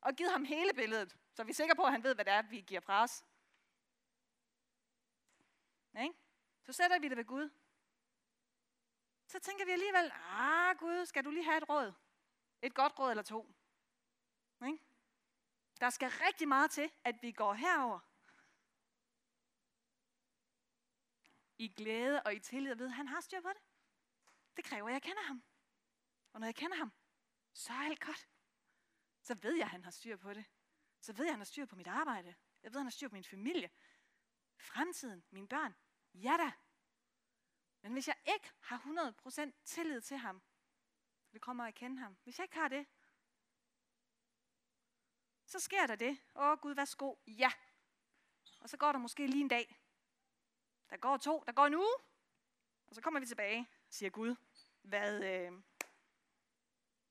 og 0.00 0.14
givet 0.14 0.32
ham 0.32 0.44
hele 0.44 0.72
billedet, 0.74 1.16
så 1.34 1.42
er 1.42 1.46
vi 1.46 1.52
sikre 1.52 1.76
på, 1.76 1.82
at 1.82 1.92
han 1.92 2.02
ved, 2.02 2.14
hvad 2.14 2.24
det 2.24 2.32
er, 2.32 2.42
vi 2.42 2.60
giver 2.60 2.80
pres. 2.80 3.24
Ikke? 6.02 6.14
Så 6.62 6.72
sætter 6.72 6.98
vi 6.98 7.08
det 7.08 7.16
ved 7.16 7.24
Gud. 7.24 7.50
Så 9.26 9.38
tænker 9.40 9.64
vi 9.64 9.70
alligevel, 9.70 10.12
ah 10.14 10.76
Gud, 10.76 11.06
skal 11.06 11.24
du 11.24 11.30
lige 11.30 11.44
have 11.44 11.58
et 11.58 11.68
råd? 11.68 11.92
Et 12.62 12.74
godt 12.74 12.98
råd 12.98 13.10
eller 13.10 13.22
to. 13.22 13.54
Ikke? 14.66 14.78
Der 15.80 15.90
skal 15.90 16.10
rigtig 16.10 16.48
meget 16.48 16.70
til, 16.70 16.92
at 17.04 17.22
vi 17.22 17.32
går 17.32 17.54
herover 17.54 18.00
i 21.58 21.68
glæde 21.68 22.22
og 22.22 22.34
i 22.34 22.38
tillid 22.40 22.74
ved, 22.74 22.86
at 22.86 22.92
han 22.92 23.08
har 23.08 23.20
styr 23.20 23.40
på 23.40 23.48
det. 23.48 23.62
Det 24.56 24.64
kræver, 24.64 24.88
at 24.88 24.92
jeg 24.92 25.02
kender 25.02 25.22
ham. 25.22 25.42
Og 26.32 26.40
når 26.40 26.46
jeg 26.46 26.54
kender 26.54 26.76
ham, 26.76 26.92
så 27.52 27.72
er 27.72 27.76
alt 27.76 28.00
godt. 28.00 28.28
Så 29.20 29.34
ved 29.34 29.54
jeg, 29.54 29.64
at 29.64 29.70
han 29.70 29.84
har 29.84 29.90
styr 29.90 30.16
på 30.16 30.34
det. 30.34 30.44
Så 31.00 31.12
ved 31.12 31.24
jeg, 31.24 31.30
at 31.30 31.32
han 31.32 31.40
har 31.40 31.44
styr 31.44 31.66
på 31.66 31.76
mit 31.76 31.86
arbejde. 31.86 32.34
Jeg 32.62 32.70
ved, 32.70 32.76
at 32.76 32.80
han 32.80 32.86
har 32.86 32.90
styr 32.90 33.08
på 33.08 33.14
min 33.14 33.24
familie. 33.24 33.70
Fremtiden, 34.56 35.24
mine 35.30 35.48
børn. 35.48 35.74
Ja 36.22 36.36
da. 36.36 36.52
Men 37.82 37.92
hvis 37.92 38.08
jeg 38.08 38.16
ikke 38.26 38.50
har 38.60 38.78
100% 39.46 39.52
tillid 39.64 40.00
til 40.00 40.16
ham, 40.16 40.42
det 41.32 41.40
kommer 41.40 41.64
at 41.64 41.74
kende 41.74 41.98
ham. 41.98 42.16
Hvis 42.22 42.38
jeg 42.38 42.44
ikke 42.44 42.54
har 42.54 42.68
det, 42.68 42.86
så 45.46 45.60
sker 45.60 45.86
der 45.86 45.96
det. 45.96 46.18
Åh 46.36 46.58
Gud, 46.58 46.74
værsgo. 46.74 47.14
Ja. 47.26 47.52
Og 48.60 48.68
så 48.68 48.76
går 48.76 48.92
der 48.92 48.98
måske 48.98 49.26
lige 49.26 49.40
en 49.40 49.48
dag. 49.48 49.78
Der 50.90 50.96
går 50.96 51.16
to, 51.16 51.42
der 51.46 51.52
går 51.52 51.66
en 51.66 51.74
uge. 51.74 51.94
Og 52.86 52.94
så 52.94 53.00
kommer 53.00 53.20
vi 53.20 53.26
tilbage, 53.26 53.68
siger 53.88 54.10
Gud. 54.10 54.36
Hvad, 54.82 55.24
øh, 55.24 55.62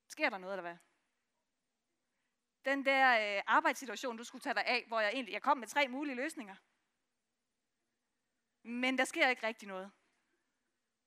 sker 0.08 0.30
der 0.30 0.38
noget, 0.38 0.54
eller 0.54 0.62
hvad? 0.62 0.78
Den 2.66 2.86
der 2.86 3.38
øh, 3.38 3.44
arbejdssituation, 3.48 4.18
du 4.18 4.24
skulle 4.24 4.42
tage 4.42 4.54
dig 4.54 4.66
af, 4.66 4.86
hvor 4.88 5.00
jeg 5.00 5.12
egentlig 5.14 5.34
jeg 5.34 5.42
kom 5.42 5.58
med 5.58 5.68
tre 5.68 5.88
mulige 5.88 6.16
løsninger. 6.16 6.56
Men 8.66 8.98
der 8.98 9.06
sker 9.06 9.30
ikke 9.30 9.48
rigtig 9.48 9.68
noget. 9.68 9.92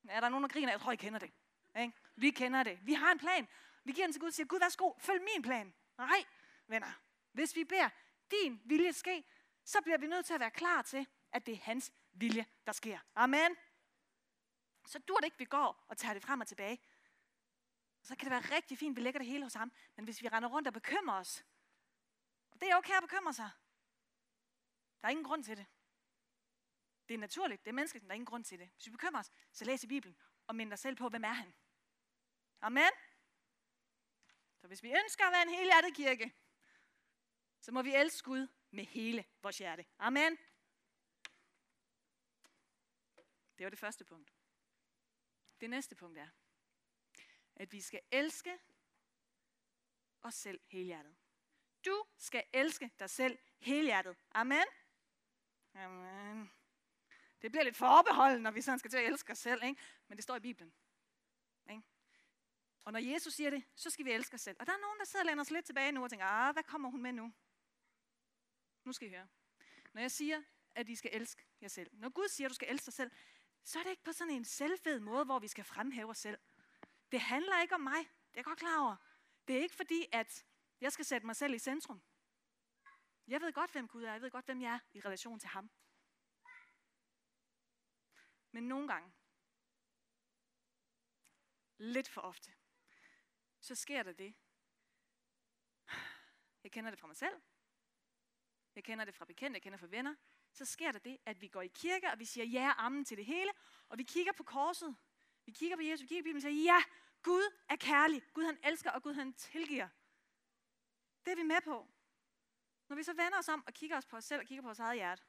Er 0.08 0.20
der 0.20 0.28
nogen, 0.28 0.42
der 0.42 0.48
griner? 0.48 0.72
Jeg 0.72 0.80
tror, 0.80 0.92
I 0.92 0.96
kender 0.96 1.18
det. 1.18 1.32
Ikke? 1.76 1.92
Vi 2.16 2.30
kender 2.30 2.62
det. 2.62 2.78
Vi 2.86 2.92
har 2.92 3.12
en 3.12 3.18
plan. 3.18 3.48
Vi 3.84 3.92
giver 3.92 4.06
den 4.06 4.12
til 4.12 4.20
Gud 4.20 4.28
og 4.28 4.34
siger, 4.34 4.46
Gud, 4.46 4.58
værsgo, 4.58 4.92
følg 4.98 5.22
min 5.22 5.42
plan. 5.42 5.74
Nej, 5.98 6.24
venner. 6.66 6.92
Hvis 7.32 7.56
vi 7.56 7.64
beder 7.64 7.88
din 8.30 8.60
vilje 8.64 8.92
ske, 8.92 9.24
så 9.64 9.80
bliver 9.82 9.98
vi 9.98 10.06
nødt 10.06 10.26
til 10.26 10.34
at 10.34 10.40
være 10.40 10.50
klar 10.50 10.82
til, 10.82 11.06
at 11.32 11.46
det 11.46 11.54
er 11.54 11.58
hans 11.58 11.92
vilje, 12.12 12.46
der 12.66 12.72
sker. 12.72 12.98
Amen. 13.14 13.56
Så 14.86 14.98
dur 14.98 15.16
det 15.16 15.24
ikke, 15.24 15.38
vi 15.38 15.44
går 15.44 15.84
og 15.88 15.96
tager 15.96 16.14
det 16.14 16.22
frem 16.22 16.40
og 16.40 16.46
tilbage. 16.46 16.80
Så 18.02 18.16
kan 18.16 18.24
det 18.24 18.30
være 18.30 18.56
rigtig 18.56 18.78
fint, 18.78 18.92
at 18.92 18.96
vi 18.96 19.02
lægger 19.02 19.18
det 19.18 19.28
hele 19.28 19.44
hos 19.44 19.54
ham. 19.54 19.72
Men 19.96 20.04
hvis 20.04 20.22
vi 20.22 20.28
render 20.28 20.48
rundt 20.48 20.68
og 20.68 20.74
bekymrer 20.74 21.14
os, 21.14 21.44
og 22.50 22.60
det 22.60 22.70
er 22.70 22.76
okay 22.76 22.94
at 22.94 23.02
bekymre 23.02 23.32
sig. 23.32 23.50
Der 25.00 25.06
er 25.06 25.10
ingen 25.10 25.24
grund 25.24 25.44
til 25.44 25.56
det. 25.56 25.66
Det 27.08 27.14
er 27.14 27.18
naturligt, 27.18 27.64
det 27.64 27.70
er 27.70 27.74
menneskeligt, 27.74 28.04
der 28.04 28.10
er 28.10 28.14
ingen 28.14 28.26
grund 28.26 28.44
til 28.44 28.58
det. 28.58 28.70
Hvis 28.74 28.86
vi 28.86 28.90
bekymrer 28.90 29.20
os, 29.20 29.30
så 29.52 29.64
læs 29.64 29.84
i 29.84 29.86
Bibelen 29.86 30.16
og 30.46 30.56
mind 30.56 30.70
dig 30.70 30.78
selv 30.78 30.96
på, 30.96 31.08
hvem 31.08 31.24
er 31.24 31.32
han. 31.32 31.54
Amen. 32.60 32.90
Så 34.56 34.66
hvis 34.66 34.82
vi 34.82 34.88
ønsker 34.88 35.26
at 35.26 35.32
være 35.32 35.42
en 35.42 35.48
helhjertet 35.48 35.94
kirke, 35.94 36.34
så 37.60 37.72
må 37.72 37.82
vi 37.82 37.94
elske 37.94 38.24
Gud 38.24 38.48
med 38.70 38.84
hele 38.84 39.24
vores 39.42 39.58
hjerte. 39.58 39.86
Amen. 39.98 40.38
Det 43.58 43.64
var 43.64 43.70
det 43.70 43.78
første 43.78 44.04
punkt. 44.04 44.32
Det 45.60 45.70
næste 45.70 45.94
punkt 45.94 46.18
er, 46.18 46.28
at 47.56 47.72
vi 47.72 47.80
skal 47.80 48.00
elske 48.10 48.58
os 50.22 50.34
selv 50.34 50.60
helhjertet. 50.66 51.16
Du 51.86 52.04
skal 52.16 52.44
elske 52.52 52.90
dig 52.98 53.10
selv 53.10 53.38
helhjertet. 53.58 54.16
Amen. 54.30 54.66
Amen. 55.74 56.50
Det 57.42 57.50
bliver 57.50 57.64
lidt 57.64 57.76
forbeholden, 57.76 58.42
når 58.42 58.50
vi 58.50 58.60
sådan 58.60 58.78
skal 58.78 58.90
til 58.90 58.98
at 58.98 59.06
elske 59.06 59.32
os 59.32 59.38
selv, 59.38 59.62
ikke? 59.64 59.82
men 60.08 60.16
det 60.16 60.22
står 60.22 60.36
i 60.36 60.40
Bibelen. 60.40 60.72
Ikke? 61.70 61.82
Og 62.84 62.92
når 62.92 63.00
Jesus 63.00 63.34
siger 63.34 63.50
det, 63.50 63.64
så 63.74 63.90
skal 63.90 64.04
vi 64.04 64.12
elske 64.12 64.34
os 64.34 64.40
selv. 64.40 64.56
Og 64.60 64.66
der 64.66 64.72
er 64.72 64.78
nogen, 64.78 64.98
der 64.98 65.04
sidder 65.04 65.22
og 65.22 65.26
lander 65.26 65.44
sig 65.44 65.54
lidt 65.54 65.66
tilbage 65.66 65.92
nu 65.92 66.02
og 66.04 66.10
tænker, 66.10 66.26
ah, 66.26 66.52
hvad 66.54 66.62
kommer 66.62 66.90
hun 66.90 67.02
med 67.02 67.12
nu? 67.12 67.32
Nu 68.84 68.92
skal 68.92 69.08
I 69.08 69.10
høre. 69.10 69.28
Når 69.92 70.00
jeg 70.00 70.10
siger, 70.10 70.42
at 70.74 70.88
I 70.88 70.96
skal 70.96 71.10
elske 71.14 71.46
jer 71.60 71.68
selv. 71.68 71.90
Når 71.92 72.08
Gud 72.08 72.28
siger, 72.28 72.46
at 72.48 72.50
du 72.50 72.54
skal 72.54 72.68
elske 72.70 72.86
dig 72.86 72.94
selv, 72.94 73.10
så 73.64 73.78
er 73.78 73.82
det 73.82 73.90
ikke 73.90 74.04
på 74.04 74.12
sådan 74.12 74.34
en 74.34 74.44
selvfed 74.44 75.00
måde, 75.00 75.24
hvor 75.24 75.38
vi 75.38 75.48
skal 75.48 75.64
fremhæve 75.64 76.10
os 76.10 76.18
selv. 76.18 76.38
Det 77.12 77.20
handler 77.20 77.62
ikke 77.62 77.74
om 77.74 77.80
mig. 77.80 77.98
Det 77.98 78.34
er 78.34 78.36
jeg 78.36 78.44
godt 78.44 78.58
klar 78.58 78.80
over. 78.80 78.96
Det 79.48 79.56
er 79.56 79.60
ikke 79.60 79.74
fordi, 79.74 80.06
at 80.12 80.44
jeg 80.80 80.92
skal 80.92 81.04
sætte 81.04 81.26
mig 81.26 81.36
selv 81.36 81.54
i 81.54 81.58
centrum. 81.58 82.02
Jeg 83.26 83.40
ved 83.40 83.52
godt, 83.52 83.72
hvem 83.72 83.88
Gud 83.88 84.02
er. 84.02 84.12
Jeg 84.12 84.22
ved 84.22 84.30
godt, 84.30 84.44
hvem 84.44 84.62
jeg 84.62 84.74
er 84.74 84.78
i 84.92 85.00
relation 85.00 85.38
til 85.38 85.48
ham. 85.48 85.70
Men 88.58 88.68
nogle 88.68 88.88
gange, 88.88 89.12
lidt 91.76 92.08
for 92.08 92.20
ofte, 92.20 92.52
så 93.60 93.74
sker 93.74 94.02
der 94.02 94.12
det. 94.12 94.34
Jeg 96.62 96.72
kender 96.72 96.90
det 96.90 96.98
fra 96.98 97.06
mig 97.06 97.16
selv. 97.16 97.42
Jeg 98.74 98.84
kender 98.84 99.04
det 99.04 99.14
fra 99.14 99.24
bekendte, 99.24 99.56
jeg 99.56 99.62
kender 99.62 99.78
fra 99.78 99.86
venner. 99.86 100.14
Så 100.52 100.64
sker 100.64 100.92
der 100.92 100.98
det, 100.98 101.18
at 101.26 101.40
vi 101.40 101.48
går 101.48 101.62
i 101.62 101.66
kirke, 101.66 102.10
og 102.10 102.18
vi 102.18 102.24
siger 102.24 102.44
ja 102.44 102.68
og 102.68 102.84
amen 102.84 103.04
til 103.04 103.16
det 103.16 103.26
hele. 103.26 103.52
Og 103.88 103.98
vi 103.98 104.02
kigger 104.02 104.32
på 104.32 104.42
korset. 104.42 104.96
Vi 105.44 105.52
kigger 105.52 105.76
på 105.76 105.82
Jesus, 105.82 106.02
vi 106.02 106.06
kigger 106.06 106.22
på 106.22 106.26
Bibelen 106.26 106.36
og 106.36 106.42
siger, 106.42 106.62
ja, 106.62 106.82
Gud 107.22 107.56
er 107.68 107.76
kærlig. 107.76 108.22
Gud 108.34 108.44
han 108.44 108.58
elsker, 108.64 108.90
og 108.90 109.02
Gud 109.02 109.14
han 109.14 109.32
tilgiver. 109.32 109.88
Det 111.24 111.32
er 111.32 111.36
vi 111.36 111.42
med 111.42 111.60
på. 111.60 111.88
Når 112.88 112.96
vi 112.96 113.02
så 113.02 113.12
vender 113.12 113.38
os 113.38 113.48
om 113.48 113.64
og 113.66 113.74
kigger 113.74 113.96
os 113.96 114.06
på 114.06 114.16
os 114.16 114.24
selv 114.24 114.40
og 114.40 114.46
kigger 114.46 114.62
på 114.62 114.68
vores 114.68 114.78
eget 114.78 114.96
hjerte, 114.96 115.22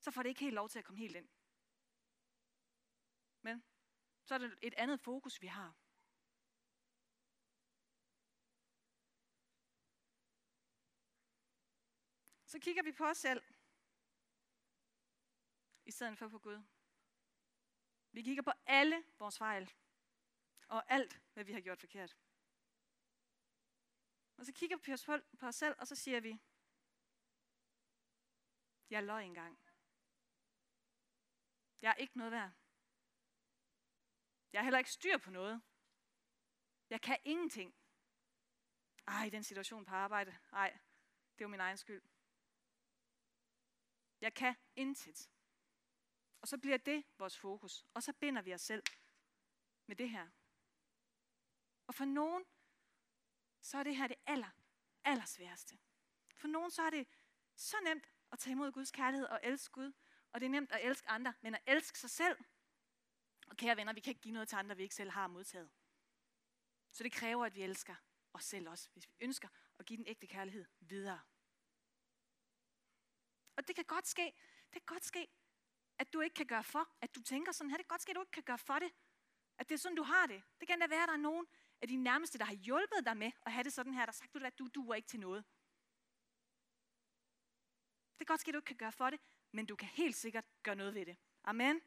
så 0.00 0.10
får 0.10 0.22
det 0.22 0.28
ikke 0.28 0.40
helt 0.40 0.54
lov 0.54 0.68
til 0.68 0.78
at 0.78 0.84
komme 0.84 0.98
helt 0.98 1.16
ind. 1.16 1.28
Men 3.42 3.64
så 4.24 4.34
er 4.34 4.38
det 4.38 4.58
et 4.62 4.74
andet 4.74 5.00
fokus, 5.00 5.42
vi 5.42 5.46
har. 5.46 5.76
Så 12.44 12.58
kigger 12.58 12.82
vi 12.82 12.92
på 12.92 13.04
os 13.04 13.18
selv, 13.18 13.42
i 15.84 15.90
stedet 15.90 16.18
for 16.18 16.28
på 16.28 16.38
Gud. 16.38 16.62
Vi 18.12 18.22
kigger 18.22 18.42
på 18.42 18.52
alle 18.66 19.04
vores 19.18 19.38
fejl, 19.38 19.72
og 20.68 20.92
alt, 20.92 21.20
hvad 21.32 21.44
vi 21.44 21.52
har 21.52 21.60
gjort 21.60 21.80
forkert. 21.80 22.16
Og 24.36 24.46
så 24.46 24.52
kigger 24.52 24.76
vi 24.76 24.82
på 25.38 25.46
os 25.46 25.54
selv, 25.54 25.76
og 25.78 25.86
så 25.86 25.94
siger 25.94 26.20
vi, 26.20 26.40
jeg 28.90 29.04
løg 29.04 29.24
engang. 29.24 29.67
Jeg 31.82 31.90
er 31.90 31.94
ikke 31.94 32.18
noget 32.18 32.32
værd. 32.32 32.50
Jeg 34.52 34.60
har 34.60 34.64
heller 34.64 34.78
ikke 34.78 34.92
styr 34.92 35.18
på 35.18 35.30
noget. 35.30 35.62
Jeg 36.90 37.00
kan 37.00 37.18
ingenting. 37.24 37.74
Ej, 39.06 39.28
den 39.28 39.44
situation 39.44 39.84
på 39.84 39.94
arbejde. 39.94 40.38
Ej, 40.52 40.78
det 41.38 41.44
var 41.44 41.50
min 41.50 41.60
egen 41.60 41.76
skyld. 41.76 42.02
Jeg 44.20 44.34
kan 44.34 44.54
intet. 44.76 45.30
Og 46.40 46.48
så 46.48 46.58
bliver 46.58 46.76
det 46.76 47.04
vores 47.18 47.38
fokus. 47.38 47.86
Og 47.94 48.02
så 48.02 48.12
binder 48.12 48.42
vi 48.42 48.54
os 48.54 48.60
selv 48.60 48.82
med 49.86 49.96
det 49.96 50.10
her. 50.10 50.28
Og 51.86 51.94
for 51.94 52.04
nogen, 52.04 52.44
så 53.60 53.78
er 53.78 53.82
det 53.82 53.96
her 53.96 54.06
det 54.06 54.16
aller, 54.26 54.50
aller 55.04 55.24
sværeste. 55.24 55.78
For 56.34 56.48
nogen, 56.48 56.70
så 56.70 56.82
er 56.82 56.90
det 56.90 57.08
så 57.56 57.76
nemt 57.84 58.12
at 58.32 58.38
tage 58.38 58.52
imod 58.52 58.72
Guds 58.72 58.90
kærlighed 58.90 59.26
og 59.26 59.40
elske 59.42 59.72
Gud. 59.72 59.92
Og 60.32 60.40
det 60.40 60.46
er 60.46 60.50
nemt 60.50 60.72
at 60.72 60.86
elske 60.86 61.08
andre, 61.08 61.34
men 61.40 61.54
at 61.54 61.62
elske 61.66 61.98
sig 61.98 62.10
selv. 62.10 62.38
Og 63.46 63.56
kære 63.56 63.76
venner, 63.76 63.92
vi 63.92 64.00
kan 64.00 64.10
ikke 64.10 64.20
give 64.20 64.32
noget 64.32 64.48
til 64.48 64.56
andre, 64.56 64.76
vi 64.76 64.82
ikke 64.82 64.94
selv 64.94 65.10
har 65.10 65.26
modtaget. 65.26 65.70
Så 66.92 67.02
det 67.02 67.12
kræver, 67.12 67.46
at 67.46 67.54
vi 67.54 67.62
elsker 67.62 67.94
os 68.32 68.44
selv 68.44 68.68
også, 68.68 68.88
hvis 68.92 69.08
vi 69.08 69.14
ønsker 69.20 69.48
at 69.78 69.86
give 69.86 69.96
den 69.96 70.06
ægte 70.06 70.26
kærlighed 70.26 70.66
videre. 70.80 71.20
Og 73.56 73.68
det 73.68 73.76
kan 73.76 73.84
godt 73.84 74.06
ske, 74.06 74.34
det 74.72 74.72
kan 74.72 74.86
godt 74.86 75.04
ske, 75.04 75.28
at 75.98 76.12
du 76.12 76.20
ikke 76.20 76.34
kan 76.34 76.46
gøre 76.46 76.64
for, 76.64 76.88
at 77.00 77.14
du 77.14 77.22
tænker 77.22 77.52
sådan 77.52 77.70
her. 77.70 77.76
Det 77.76 77.86
kan 77.86 77.94
godt 77.94 78.02
ske, 78.02 78.10
at 78.10 78.16
du 78.16 78.20
ikke 78.20 78.32
kan 78.32 78.42
gøre 78.42 78.58
for 78.58 78.78
det. 78.78 78.92
At 79.58 79.68
det 79.68 79.74
er 79.74 79.78
sådan, 79.78 79.96
du 79.96 80.02
har 80.02 80.26
det. 80.26 80.42
Det 80.60 80.68
kan 80.68 80.80
da 80.80 80.86
være, 80.86 81.02
at 81.02 81.08
der 81.08 81.12
er 81.12 81.16
nogen 81.30 81.46
af 81.82 81.88
dine 81.88 82.02
nærmeste, 82.02 82.38
der 82.38 82.44
har 82.44 82.54
hjulpet 82.54 83.04
dig 83.04 83.16
med 83.16 83.32
at 83.46 83.52
have 83.52 83.64
det 83.64 83.72
sådan 83.72 83.92
her, 83.92 84.00
der 84.00 84.12
har 84.12 84.12
sagt, 84.12 84.36
at 84.36 84.58
du 84.58 84.68
duer 84.74 84.94
ikke 84.94 85.08
til 85.08 85.20
noget. 85.20 85.44
Det 88.18 88.26
kan 88.26 88.32
godt 88.32 88.40
ske, 88.40 88.48
at 88.48 88.54
du 88.54 88.58
ikke 88.58 88.66
kan 88.66 88.76
gøre 88.76 88.92
for 88.92 89.10
det, 89.10 89.20
men 89.52 89.66
du 89.66 89.76
kan 89.76 89.88
helt 89.88 90.16
sikkert 90.16 90.44
gøre 90.62 90.74
noget 90.74 90.94
ved 90.94 91.06
det. 91.06 91.16
Amen. 91.44 91.80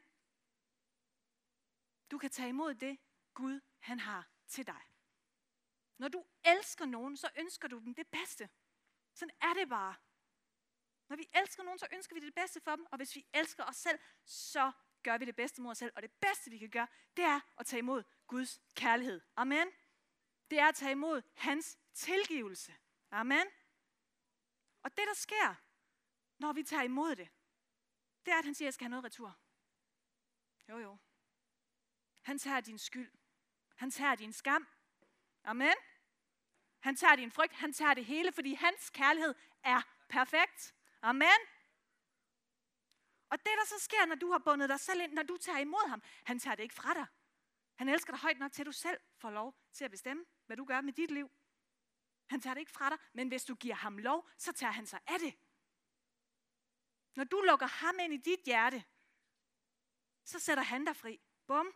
Du 2.10 2.18
kan 2.18 2.30
tage 2.30 2.48
imod 2.48 2.74
det, 2.74 2.98
Gud 3.34 3.60
han 3.78 4.00
har 4.00 4.28
til 4.46 4.66
dig. 4.66 4.80
Når 5.98 6.08
du 6.08 6.24
elsker 6.44 6.84
nogen, 6.84 7.16
så 7.16 7.30
ønsker 7.36 7.68
du 7.68 7.78
dem 7.78 7.94
det 7.94 8.08
bedste. 8.08 8.50
Sådan 9.14 9.34
er 9.40 9.54
det 9.54 9.68
bare. 9.68 9.94
Når 11.08 11.16
vi 11.16 11.28
elsker 11.34 11.62
nogen, 11.62 11.78
så 11.78 11.86
ønsker 11.92 12.14
vi 12.14 12.26
det 12.26 12.34
bedste 12.34 12.60
for 12.60 12.76
dem, 12.76 12.86
og 12.90 12.96
hvis 12.96 13.16
vi 13.16 13.26
elsker 13.34 13.64
os 13.64 13.76
selv, 13.76 13.98
så 14.24 14.72
gør 15.02 15.18
vi 15.18 15.24
det 15.24 15.36
bedste 15.36 15.62
mod 15.62 15.70
os 15.70 15.78
selv. 15.78 15.92
Og 15.96 16.02
det 16.02 16.12
bedste, 16.12 16.50
vi 16.50 16.58
kan 16.58 16.70
gøre, 16.70 16.88
det 17.16 17.24
er 17.24 17.40
at 17.58 17.66
tage 17.66 17.78
imod 17.78 18.04
Guds 18.26 18.60
kærlighed. 18.74 19.20
Amen. 19.36 19.68
Det 20.50 20.58
er 20.58 20.68
at 20.68 20.74
tage 20.74 20.92
imod 20.92 21.22
hans 21.34 21.78
tilgivelse. 21.94 22.74
Amen. 23.10 23.46
Og 24.82 24.90
det, 24.96 25.06
der 25.06 25.14
sker, 25.14 25.54
når 26.38 26.52
vi 26.52 26.62
tager 26.62 26.82
imod 26.82 27.16
det, 27.16 27.28
det 28.26 28.32
er, 28.32 28.38
at 28.38 28.44
han 28.44 28.54
siger, 28.54 28.66
at 28.66 28.68
jeg 28.68 28.74
skal 28.74 28.84
have 28.84 28.90
noget 28.90 29.04
retur. 29.04 29.38
Jo, 30.68 30.78
jo. 30.78 30.98
Han 32.22 32.38
tager 32.38 32.60
din 32.60 32.78
skyld. 32.78 33.12
Han 33.76 33.90
tager 33.90 34.14
din 34.14 34.32
skam. 34.32 34.68
Amen. 35.44 35.74
Han 36.80 36.96
tager 36.96 37.16
din 37.16 37.30
frygt. 37.30 37.52
Han 37.52 37.72
tager 37.72 37.94
det 37.94 38.04
hele, 38.04 38.32
fordi 38.32 38.54
hans 38.54 38.90
kærlighed 38.90 39.34
er 39.62 39.82
perfekt. 40.08 40.74
Amen. 41.02 41.40
Og 43.28 43.38
det, 43.38 43.52
der 43.60 43.66
så 43.66 43.78
sker, 43.78 44.06
når 44.06 44.14
du 44.14 44.30
har 44.30 44.38
bundet 44.38 44.68
dig 44.68 44.80
selv 44.80 45.00
ind, 45.00 45.12
når 45.12 45.22
du 45.22 45.36
tager 45.36 45.58
imod 45.58 45.88
ham, 45.88 46.02
han 46.24 46.38
tager 46.38 46.54
det 46.54 46.62
ikke 46.62 46.74
fra 46.74 46.94
dig. 46.94 47.06
Han 47.74 47.88
elsker 47.88 48.12
dig 48.12 48.20
højt 48.20 48.38
nok 48.38 48.52
til, 48.52 48.62
at 48.62 48.66
du 48.66 48.72
selv 48.72 49.00
får 49.16 49.30
lov 49.30 49.54
til 49.72 49.84
at 49.84 49.90
bestemme, 49.90 50.24
hvad 50.46 50.56
du 50.56 50.64
gør 50.64 50.80
med 50.80 50.92
dit 50.92 51.10
liv. 51.10 51.30
Han 52.26 52.40
tager 52.40 52.54
det 52.54 52.60
ikke 52.60 52.72
fra 52.72 52.90
dig, 52.90 52.98
men 53.12 53.28
hvis 53.28 53.44
du 53.44 53.54
giver 53.54 53.74
ham 53.74 53.98
lov, 53.98 54.28
så 54.38 54.52
tager 54.52 54.70
han 54.70 54.86
sig 54.86 55.00
af 55.06 55.18
det. 55.18 55.34
Når 57.14 57.24
du 57.24 57.40
lukker 57.40 57.66
ham 57.66 57.98
ind 57.98 58.14
i 58.14 58.16
dit 58.16 58.40
hjerte, 58.44 58.84
så 60.24 60.38
sætter 60.38 60.62
han 60.62 60.84
dig 60.84 60.96
fri. 60.96 61.20
Bum. 61.46 61.74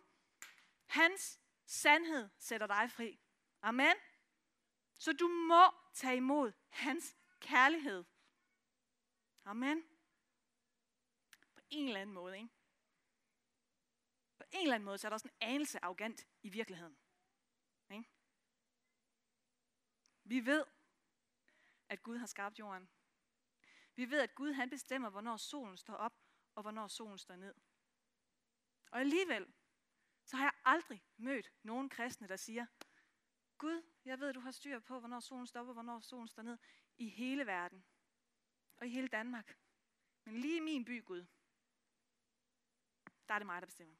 Hans 0.85 1.39
sandhed 1.65 2.29
sætter 2.37 2.67
dig 2.67 2.91
fri. 2.91 3.19
Amen. 3.61 3.95
Så 4.93 5.13
du 5.13 5.27
må 5.27 5.71
tage 5.93 6.17
imod 6.17 6.51
hans 6.69 7.17
kærlighed. 7.39 8.05
Amen. 9.45 9.83
På 11.55 11.61
en 11.69 11.87
eller 11.87 12.01
anden 12.01 12.13
måde, 12.13 12.37
ikke? 12.37 12.49
På 14.37 14.43
en 14.51 14.61
eller 14.61 14.75
anden 14.75 14.85
måde, 14.85 14.97
så 14.97 15.07
er 15.07 15.09
der 15.09 15.15
også 15.15 15.27
en 15.27 15.37
anelse 15.49 15.83
arrogant 15.83 16.27
i 16.41 16.49
virkeligheden. 16.49 16.97
Ikke? 17.89 18.05
Vi 20.23 20.45
ved, 20.45 20.65
at 21.89 22.03
Gud 22.03 22.17
har 22.17 22.27
skabt 22.27 22.59
jorden. 22.59 22.89
Vi 23.97 24.09
ved, 24.09 24.19
at 24.19 24.35
Gud 24.35 24.51
han 24.51 24.69
bestemmer, 24.69 25.09
hvornår 25.09 25.37
solen 25.37 25.77
står 25.77 25.93
op, 25.93 26.13
og 26.55 26.61
hvornår 26.61 26.87
solen 26.87 27.17
står 27.17 27.35
ned. 27.35 27.55
Og 28.91 28.99
alligevel, 28.99 29.53
så 30.23 30.37
har 30.37 30.43
jeg 30.43 30.53
aldrig 30.65 31.03
mødt 31.17 31.51
nogen 31.63 31.89
kristne, 31.89 32.27
der 32.27 32.35
siger, 32.35 32.65
Gud, 33.57 33.83
jeg 34.05 34.19
ved, 34.19 34.33
du 34.33 34.39
har 34.39 34.51
styr 34.51 34.79
på, 34.79 34.99
hvornår 34.99 35.19
solen 35.19 35.47
stopper, 35.47 35.73
hvornår 35.73 35.99
solen 35.99 36.27
står 36.27 36.43
ned 36.43 36.57
i 36.97 37.09
hele 37.09 37.45
verden 37.45 37.85
og 38.77 38.87
i 38.87 38.89
hele 38.89 39.07
Danmark. 39.07 39.57
Men 40.23 40.37
lige 40.37 40.57
i 40.57 40.59
min 40.59 40.85
by, 40.85 41.05
Gud, 41.05 41.25
der 43.27 43.33
er 43.33 43.39
det 43.39 43.45
mig, 43.45 43.61
der 43.61 43.65
bestemmer. 43.65 43.95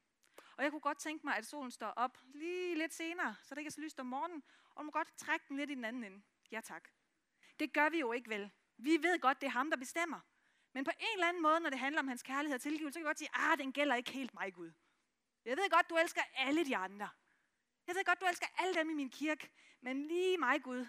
Og 0.58 0.64
jeg 0.64 0.72
kunne 0.72 0.82
godt 0.82 1.00
tænke 1.00 1.26
mig, 1.26 1.38
at 1.38 1.46
solen 1.46 1.72
står 1.72 1.88
op 1.88 2.18
lige 2.34 2.78
lidt 2.78 2.94
senere, 2.94 3.36
så 3.44 3.56
det 3.56 3.62
ikke 3.62 3.70
er 3.70 3.72
så 3.72 3.82
lyst 3.82 4.00
om 4.00 4.06
morgenen, 4.06 4.44
og 4.70 4.80
du 4.80 4.84
må 4.84 4.92
godt 4.92 5.18
trække 5.18 5.46
den 5.50 5.58
lidt 5.58 5.70
i 5.70 5.76
den 5.76 5.86
anden 5.86 6.04
ende. 6.04 6.24
Ja 6.52 6.62
tak. 6.62 6.90
Det 7.60 7.74
gør 7.74 7.90
vi 7.90 8.00
jo 8.00 8.12
ikke 8.12 8.30
vel. 8.30 8.52
Vi 8.78 8.98
ved 9.02 9.20
godt, 9.20 9.42
det 9.42 9.48
er 9.48 9.52
ham, 9.52 9.70
der 9.70 9.78
bestemmer. 9.78 10.20
Men 10.74 10.84
på 10.84 10.92
en 11.00 11.14
eller 11.14 11.28
anden 11.28 11.44
måde, 11.44 11.60
når 11.60 11.70
det 11.70 11.80
handler 11.80 12.02
om 12.02 12.08
hans 12.08 12.24
kærlighed 12.24 12.56
og 12.56 12.62
tilgivelse, 12.62 12.94
så 12.94 13.00
kan 13.00 13.04
vi 13.04 13.10
godt 13.10 13.20
sige, 13.20 13.30
ah, 13.34 13.58
den 13.58 13.74
gælder 13.74 13.96
ikke 13.96 14.12
helt 14.12 14.34
mig, 14.34 14.54
Gud. 14.54 14.72
Jeg 15.46 15.58
ved 15.58 15.70
godt, 15.70 15.90
du 15.90 15.96
elsker 15.96 16.22
alle 16.34 16.66
de 16.66 16.78
andre. 16.78 17.10
Jeg 17.88 17.96
ved 17.96 18.06
godt, 18.06 18.22
du 18.22 18.26
elsker 18.26 18.48
alle 18.58 18.76
dem 18.76 18.90
i 18.90 18.94
min 18.94 19.10
kirke, 19.10 19.52
men 19.82 20.08
lige 20.08 20.38
mig, 20.38 20.64
Gud. 20.64 20.88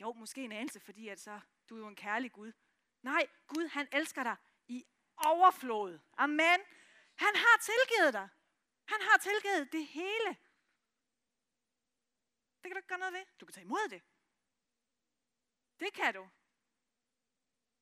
Jo, 0.00 0.12
måske 0.12 0.44
en 0.44 0.52
anelse, 0.52 0.80
fordi 0.80 1.08
at 1.08 1.20
så, 1.20 1.40
du 1.68 1.76
er 1.76 1.80
jo 1.80 1.88
en 1.88 1.96
kærlig 1.96 2.32
Gud. 2.32 2.52
Nej, 3.02 3.26
Gud, 3.46 3.68
han 3.68 3.88
elsker 3.92 4.22
dig 4.22 4.36
i 4.68 4.86
overflod. 5.16 5.98
Amen. 6.16 6.60
Han 7.14 7.34
har 7.34 7.56
tilgivet 7.62 8.12
dig. 8.12 8.28
Han 8.84 9.00
har 9.00 9.16
tilgivet 9.18 9.72
det 9.72 9.86
hele. 9.86 10.28
Det 12.62 12.62
kan 12.62 12.70
du 12.70 12.76
ikke 12.76 12.88
gøre 12.88 12.98
noget 12.98 13.14
ved. 13.14 13.24
Du 13.40 13.46
kan 13.46 13.52
tage 13.52 13.64
imod 13.64 13.88
det. 13.90 14.02
Det 15.80 15.94
kan 15.94 16.14
du. 16.14 16.28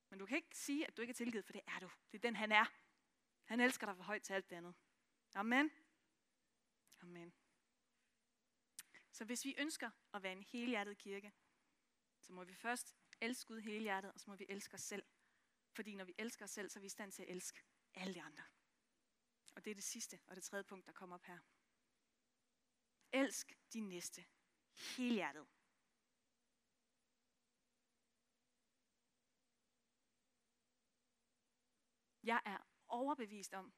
Men 0.09 0.19
du 0.19 0.27
kan 0.27 0.37
ikke 0.37 0.57
sige, 0.57 0.87
at 0.87 0.97
du 0.97 1.03
ikke 1.03 1.11
er 1.11 1.15
tilgivet, 1.15 1.45
for 1.45 1.53
det 1.53 1.63
er 1.67 1.79
du. 1.81 1.91
Det 2.13 2.19
er 2.19 2.23
den, 2.29 2.37
han 2.37 2.53
er. 2.53 2.65
Han 3.45 3.61
elsker 3.61 3.87
dig 3.87 3.97
for 3.97 4.03
højt 4.03 4.23
til 4.23 4.33
alt 4.33 4.51
det 4.51 4.57
andet. 4.57 4.75
Amen. 5.35 5.71
Amen. 7.01 7.35
Så 9.11 9.25
hvis 9.25 9.45
vi 9.45 9.55
ønsker 9.59 9.91
at 10.13 10.23
være 10.23 10.33
en 10.33 10.43
helhjertet 10.43 10.99
kirke, 10.99 11.33
så 12.21 12.33
må 12.33 12.45
vi 12.45 12.55
først 12.55 12.97
elske 13.21 13.49
Gud 13.49 13.61
helhjertet, 13.61 14.13
og 14.13 14.21
så 14.21 14.31
må 14.31 14.37
vi 14.37 14.47
elske 14.49 14.75
os 14.75 14.81
selv. 14.81 15.05
Fordi 15.73 15.95
når 15.95 16.05
vi 16.05 16.15
elsker 16.19 16.45
os 16.45 16.51
selv, 16.51 16.71
så 16.71 16.79
er 16.79 16.81
vi 16.81 16.87
i 16.87 16.89
stand 16.89 17.13
til 17.13 17.23
at 17.23 17.29
elske 17.29 17.63
alle 17.95 18.15
de 18.15 18.23
andre. 18.23 18.43
Og 19.55 19.65
det 19.65 19.71
er 19.71 19.75
det 19.75 19.85
sidste 19.85 20.21
og 20.27 20.37
det 20.37 20.45
tredje 20.45 20.65
punkt, 20.65 20.87
der 20.87 20.93
kommer 20.93 21.15
op 21.17 21.25
her. 21.25 21.39
Elsk 23.13 23.53
din 23.73 23.89
næste 23.89 24.25
helhjertet. 24.97 25.47
Jeg 32.25 32.41
er 32.45 32.59
overbevist 32.89 33.55
om, 33.55 33.75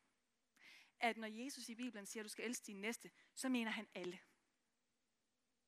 at 1.01 1.17
når 1.17 1.29
Jesus 1.29 1.69
i 1.69 1.75
Bibelen 1.75 2.07
siger, 2.07 2.23
at 2.23 2.25
du 2.25 2.29
skal 2.29 2.45
elske 2.45 2.67
din 2.67 2.81
næste, 2.81 3.11
så 3.35 3.49
mener 3.49 3.71
han 3.71 3.89
alle. 3.95 4.21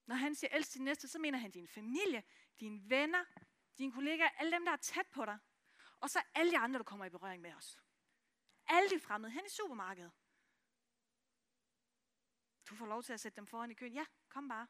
Når 0.06 0.14
han 0.14 0.34
siger, 0.34 0.50
elsk 0.56 0.74
din 0.74 0.84
næste, 0.84 1.08
så 1.08 1.18
mener 1.18 1.38
han 1.38 1.50
din 1.50 1.68
familie, 1.68 2.22
dine 2.60 2.90
venner, 2.90 3.24
dine 3.78 3.92
kollegaer, 3.92 4.28
alle 4.28 4.52
dem, 4.52 4.64
der 4.64 4.72
er 4.72 4.76
tæt 4.76 5.06
på 5.06 5.24
dig. 5.24 5.38
Og 6.00 6.10
så 6.10 6.22
alle 6.34 6.52
de 6.52 6.58
andre, 6.58 6.78
du 6.78 6.84
kommer 6.84 7.04
i 7.04 7.10
berøring 7.10 7.42
med 7.42 7.54
os. 7.54 7.78
Alle 8.66 8.90
de 8.90 9.00
fremmede 9.00 9.32
hen 9.32 9.46
i 9.46 9.48
supermarkedet. 9.48 10.12
Du 12.70 12.74
får 12.74 12.86
lov 12.86 13.02
til 13.02 13.12
at 13.12 13.20
sætte 13.20 13.36
dem 13.36 13.46
foran 13.46 13.70
i 13.70 13.74
køen. 13.74 13.94
Ja, 13.94 14.06
kom 14.28 14.48
bare. 14.48 14.66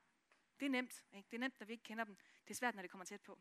Det 0.61 0.67
er 0.67 0.71
nemt. 0.71 1.05
Ikke? 1.13 1.29
Det 1.31 1.37
er 1.37 1.41
nemt, 1.41 1.61
når 1.61 1.67
vi 1.67 1.73
ikke 1.73 1.85
kender 1.85 2.05
dem. 2.05 2.17
Det 2.45 2.51
er 2.51 2.55
svært, 2.55 2.75
når 2.75 2.83
det 2.83 2.91
kommer 2.91 3.05
tæt 3.05 3.23
på. 3.23 3.41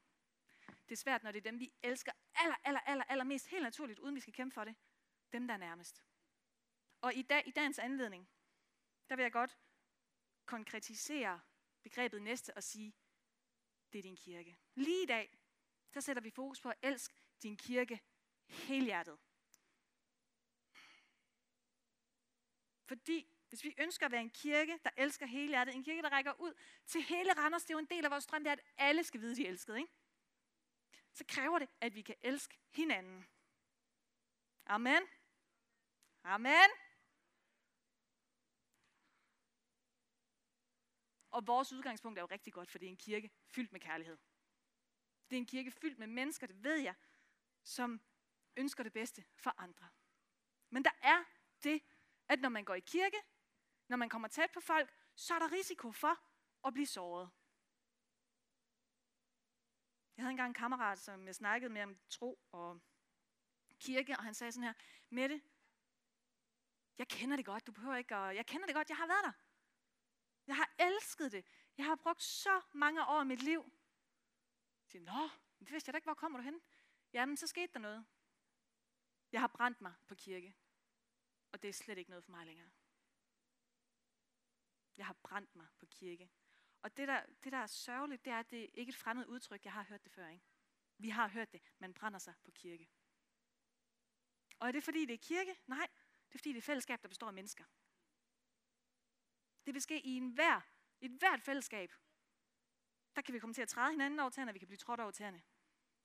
Det 0.90 0.96
er 0.96 0.98
svært, 0.98 1.24
når 1.24 1.32
det 1.32 1.38
er 1.38 1.52
dem, 1.52 1.60
vi 1.60 1.74
elsker 1.84 2.12
aller, 2.36 2.56
aller, 2.64 2.80
aller, 2.80 3.04
aller 3.04 3.24
mest 3.24 3.48
helt 3.48 3.64
naturligt, 3.64 4.00
uden 4.00 4.16
vi 4.16 4.20
skal 4.20 4.34
kæmpe 4.34 4.54
for 4.54 4.64
det. 4.64 4.76
Dem, 5.32 5.48
der 5.48 5.54
er 5.54 5.58
nærmest. 5.58 6.04
Og 7.02 7.16
i, 7.16 7.22
dag, 7.22 7.48
i 7.48 7.52
dagens 7.52 7.80
anledning, 7.80 8.30
der 9.10 9.16
vil 9.16 9.24
jeg 9.24 9.32
godt 9.32 9.58
konkretisere 10.46 11.42
begrebet 11.84 12.22
næste 12.22 12.58
og 12.58 12.64
sige, 12.64 12.94
det 13.94 14.00
er 14.00 14.04
din 14.04 14.16
kirke. 14.16 14.58
Lige 14.76 15.04
i 15.04 15.06
dag, 15.06 15.38
der 15.94 16.00
sætter 16.00 16.22
vi 16.22 16.30
fokus 16.30 16.62
på 16.62 16.70
at 16.70 16.78
elske 16.82 17.16
din 17.44 17.58
kirke 17.58 18.02
helhjertet. 18.48 19.20
Fordi 22.86 23.28
hvis 23.50 23.64
vi 23.64 23.76
ønsker 23.78 24.06
at 24.06 24.12
være 24.12 24.22
en 24.22 24.30
kirke, 24.30 24.80
der 24.84 24.90
elsker 24.98 25.26
helhjertet, 25.26 25.76
en 25.76 25.84
kirke, 25.84 26.02
der 26.02 26.10
rækker 26.10 26.42
ud 26.42 26.54
til 26.86 27.02
hele 27.02 27.34
Randers, 27.34 27.64
det 27.64 27.70
er 27.70 27.74
jo 27.74 27.80
en 27.80 27.86
del 27.86 28.06
af 28.06 28.12
vores 28.12 28.26
drøm, 28.26 28.44
det 28.44 28.50
er, 28.50 28.54
at 28.54 28.64
alle 28.78 29.04
skal 29.04 29.22
vide, 29.22 29.36
de 29.36 29.46
er 29.46 29.50
elskede. 29.50 29.78
ikke? 29.78 29.94
Så 31.18 31.26
kræver 31.28 31.60
det, 31.60 31.70
at 31.82 31.96
vi 31.96 32.02
kan 32.02 32.16
elske 32.22 32.60
hinanden. 32.70 33.28
Amen. 34.66 35.04
Amen. 36.24 36.70
Og 41.32 41.48
vores 41.48 41.74
udgangspunkt 41.74 42.20
er 42.20 42.22
jo 42.22 42.28
rigtig 42.32 42.54
godt, 42.54 42.72
for 42.72 42.78
det 42.78 42.86
er 42.86 42.90
en 42.90 42.98
kirke 42.98 43.32
fyldt 43.48 43.72
med 43.72 43.80
kærlighed. 43.80 44.18
Det 45.30 45.36
er 45.36 45.40
en 45.40 45.46
kirke 45.46 45.72
fyldt 45.72 46.00
med 46.00 46.08
mennesker, 46.08 46.48
det 46.48 46.64
ved 46.64 46.78
jeg, 46.78 46.96
som 47.64 48.02
ønsker 48.58 48.84
det 48.84 48.94
bedste 48.94 49.26
for 49.36 49.54
andre. 49.58 49.90
Men 50.70 50.84
der 50.84 50.92
er 51.02 51.24
det, 51.64 51.84
at 52.28 52.40
når 52.40 52.50
man 52.50 52.66
går 52.66 52.76
i 52.76 52.80
kirke, 52.80 53.18
når 53.88 53.98
man 53.98 54.10
kommer 54.10 54.28
tæt 54.28 54.52
på 54.52 54.60
folk, 54.60 54.94
så 55.16 55.34
er 55.34 55.40
der 55.40 55.52
risiko 55.52 55.92
for 55.92 56.20
at 56.68 56.74
blive 56.74 56.88
såret. 56.88 57.30
Jeg 60.18 60.24
havde 60.24 60.32
engang 60.32 60.48
en 60.48 60.54
kammerat, 60.54 61.00
som 61.00 61.28
jeg 61.28 61.36
snakkede 61.36 61.74
med 61.74 61.82
om 61.84 61.98
tro 62.10 62.40
og 62.52 62.82
kirke, 63.80 64.18
og 64.18 64.24
han 64.24 64.34
sagde 64.34 64.52
sådan 64.52 64.64
her, 64.64 64.74
Mette, 65.10 65.42
jeg 66.98 67.08
kender 67.08 67.36
det 67.36 67.46
godt, 67.46 67.68
du 67.68 67.72
behøver 67.72 67.96
ikke 67.96 68.16
at, 68.16 68.36
jeg 68.36 68.46
kender 68.46 68.66
det 68.66 68.76
godt, 68.76 68.90
jeg 68.90 68.98
har 68.98 69.08
været 69.08 69.24
der. 69.24 69.32
Jeg 70.48 70.56
har 70.56 70.76
elsket 70.80 71.32
det. 71.32 71.46
Jeg 71.78 71.86
har 71.86 71.96
brugt 71.96 72.24
så 72.24 72.62
mange 72.74 73.08
år 73.08 73.22
i 73.22 73.26
mit 73.26 73.44
liv. 73.44 73.72
Jeg 74.84 74.92
siger, 74.92 75.04
Nå, 75.04 75.30
det 75.60 75.72
vidste 75.72 75.90
jeg 75.90 75.94
da 75.94 75.98
ikke, 75.98 76.06
hvor 76.06 76.14
kommer 76.14 76.40
du 76.40 76.44
hen? 76.44 76.62
Jamen, 77.14 77.38
så 77.38 77.48
skete 77.48 77.74
der 77.74 77.80
noget. 77.80 78.06
Jeg 79.32 79.42
har 79.42 79.48
brændt 79.48 79.82
mig 79.82 79.94
på 80.08 80.16
kirke. 80.16 80.56
Og 81.52 81.62
det 81.62 81.68
er 81.70 81.74
slet 81.74 81.98
ikke 81.98 82.10
noget 82.10 82.24
for 82.24 82.32
mig 82.32 82.46
længere. 82.46 82.70
Jeg 84.98 85.06
har 85.06 85.14
brændt 85.14 85.56
mig 85.56 85.68
på 85.78 85.86
kirke. 85.86 86.32
Og 86.82 86.98
det 86.98 87.08
der, 87.08 87.26
det, 87.44 87.52
der 87.52 87.58
er 87.58 87.68
sørgeligt, 87.68 88.26
det 88.26 88.34
er, 88.34 88.40
at 88.40 88.52
det 88.52 88.64
er 88.64 88.68
ikke 88.74 88.90
et 88.90 88.96
fremmed 88.96 89.26
udtryk. 89.28 89.66
Jeg 89.66 89.74
har 89.74 89.84
hørt 89.84 90.04
det 90.04 90.12
før, 90.12 90.28
ikke? 90.28 90.46
Vi 90.98 91.10
har 91.10 91.28
hørt 91.28 91.52
det. 91.52 91.62
Man 91.80 91.94
brænder 91.94 92.20
sig 92.20 92.34
på 92.44 92.52
kirke. 92.52 92.90
Og 94.60 94.68
er 94.68 94.72
det 94.72 94.84
fordi, 94.84 95.06
det 95.06 95.14
er 95.14 95.18
kirke? 95.18 95.60
Nej, 95.68 95.88
det 96.28 96.36
er 96.36 96.40
fordi, 96.40 96.50
det 96.50 96.58
er 96.58 96.62
fællesskab, 96.62 97.02
der 97.02 97.08
består 97.08 97.28
af 97.28 97.34
mennesker. 97.34 97.64
Det 99.66 99.74
vil 99.74 99.82
ske 99.82 100.06
i 100.06 100.10
en 100.10 100.30
hver, 100.30 100.62
et 101.02 101.12
hvert 101.12 101.42
fællesskab. 101.42 101.94
Der 103.16 103.22
kan 103.22 103.34
vi 103.34 103.40
komme 103.40 103.54
til 103.54 103.62
at 103.62 103.70
træde 103.70 103.92
hinanden 103.92 104.20
over 104.20 104.30
tæerne, 104.30 104.54
vi 104.54 104.60
kan 104.60 104.68
blive 104.68 104.78
trådt 104.78 105.00
over 105.00 105.12
tæerne. 105.12 105.42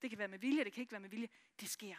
Det 0.03 0.11
kan 0.11 0.19
være 0.19 0.29
med 0.29 0.39
vilje, 0.39 0.65
det 0.65 0.73
kan 0.73 0.81
ikke 0.81 0.93
være 0.93 1.01
med 1.01 1.11
vilje. 1.11 1.29
Det 1.61 1.69
sker. 1.69 1.97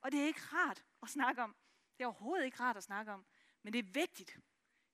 Og 0.00 0.12
det 0.12 0.20
er 0.20 0.26
ikke 0.26 0.40
rart 0.40 0.84
at 1.02 1.08
snakke 1.08 1.42
om. 1.42 1.56
Det 1.98 2.04
er 2.04 2.06
overhovedet 2.06 2.44
ikke 2.44 2.60
rart 2.60 2.76
at 2.76 2.84
snakke 2.84 3.12
om. 3.12 3.26
Men 3.62 3.72
det 3.72 3.78
er 3.78 3.92
vigtigt. 3.92 4.38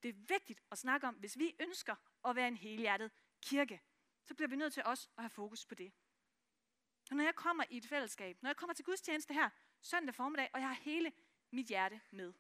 Det 0.03 0.09
er 0.09 0.13
vigtigt 0.13 0.63
at 0.71 0.79
snakke 0.79 1.07
om, 1.07 1.15
hvis 1.15 1.39
vi 1.39 1.57
ønsker 1.61 1.97
at 2.25 2.37
være 2.37 2.49
en 2.49 2.57
helhjertet 2.57 3.13
kirke, 3.43 3.81
så 4.25 4.35
bliver 4.35 4.49
vi 4.49 4.57
nødt 4.57 4.73
til 4.73 4.85
også 4.85 5.09
at 5.17 5.23
have 5.23 5.31
fokus 5.31 5.67
på 5.67 5.75
det. 5.75 5.93
Og 7.11 7.17
når 7.17 7.25
jeg 7.25 7.35
kommer 7.35 7.65
i 7.71 7.77
et 7.77 7.87
fællesskab, 7.87 8.43
når 8.43 8.49
jeg 8.49 8.57
kommer 8.57 8.75
til 8.75 8.85
gudstjeneste 8.85 9.35
her 9.35 9.51
søndag 9.81 10.15
formiddag, 10.15 10.51
og 10.55 10.61
jeg 10.61 10.69
har 10.69 10.75
hele 10.75 11.13
mit 11.51 11.67
hjerte 11.67 12.01
med. 12.11 12.33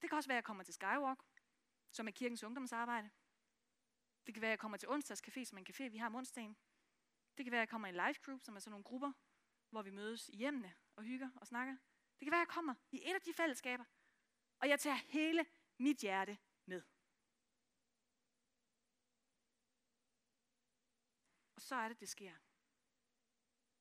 Det 0.00 0.10
kan 0.10 0.16
også 0.16 0.28
være, 0.28 0.36
at 0.36 0.42
jeg 0.42 0.44
kommer 0.44 0.64
til 0.64 0.74
Skywalk, 0.74 1.22
som 1.90 2.06
er 2.08 2.10
kirkens 2.10 2.42
ungdomsarbejde. 2.42 3.10
Det 4.26 4.34
kan 4.34 4.40
være, 4.40 4.50
at 4.50 4.56
jeg 4.56 4.58
kommer 4.58 4.78
til 4.78 4.88
onsdagscafé, 4.88 5.44
som 5.44 5.58
er 5.58 5.60
en 5.60 5.66
café, 5.70 5.88
vi 5.88 5.98
har 5.98 6.06
om 6.06 6.14
onsdagen. 6.14 6.56
Det 7.36 7.44
kan 7.44 7.52
være, 7.52 7.60
at 7.60 7.66
jeg 7.66 7.68
kommer 7.68 7.88
i 7.88 7.90
en 7.90 8.06
life 8.06 8.20
group, 8.22 8.40
som 8.42 8.56
er 8.56 8.60
sådan 8.60 8.70
nogle 8.70 8.84
grupper, 8.84 9.12
hvor 9.70 9.82
vi 9.82 9.90
mødes 9.90 10.28
i 10.28 10.36
hjemmene 10.36 10.74
og 10.96 11.02
hygger 11.02 11.30
og 11.36 11.46
snakker. 11.46 11.76
Det 12.18 12.26
kan 12.26 12.30
være, 12.30 12.40
at 12.40 12.46
jeg 12.46 12.54
kommer 12.54 12.74
i 12.90 13.00
et 13.04 13.14
af 13.14 13.20
de 13.20 13.34
fællesskaber, 13.34 13.84
og 14.58 14.68
jeg 14.68 14.80
tager 14.80 14.96
hele 14.96 15.46
mit 15.78 15.98
hjerte 15.98 16.38
med. 16.66 16.82
Og 21.53 21.53
så 21.64 21.74
er 21.74 21.88
det, 21.88 22.00
det 22.00 22.08
sker. 22.08 22.34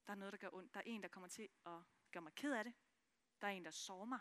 Der 0.06 0.12
er 0.12 0.16
noget, 0.16 0.32
der 0.32 0.38
gør 0.38 0.50
ondt. 0.54 0.74
Der 0.74 0.80
er 0.80 0.84
en, 0.86 1.04
der 1.04 1.08
kommer 1.08 1.28
til 1.28 1.50
at 1.66 1.80
gøre 2.12 2.22
mig 2.22 2.34
ked 2.34 2.54
af 2.54 2.64
det. 2.64 2.74
Der 3.42 3.48
er 3.48 3.52
en, 3.52 3.66
der 3.66 3.72
sover 3.72 4.06
mig. 4.06 4.20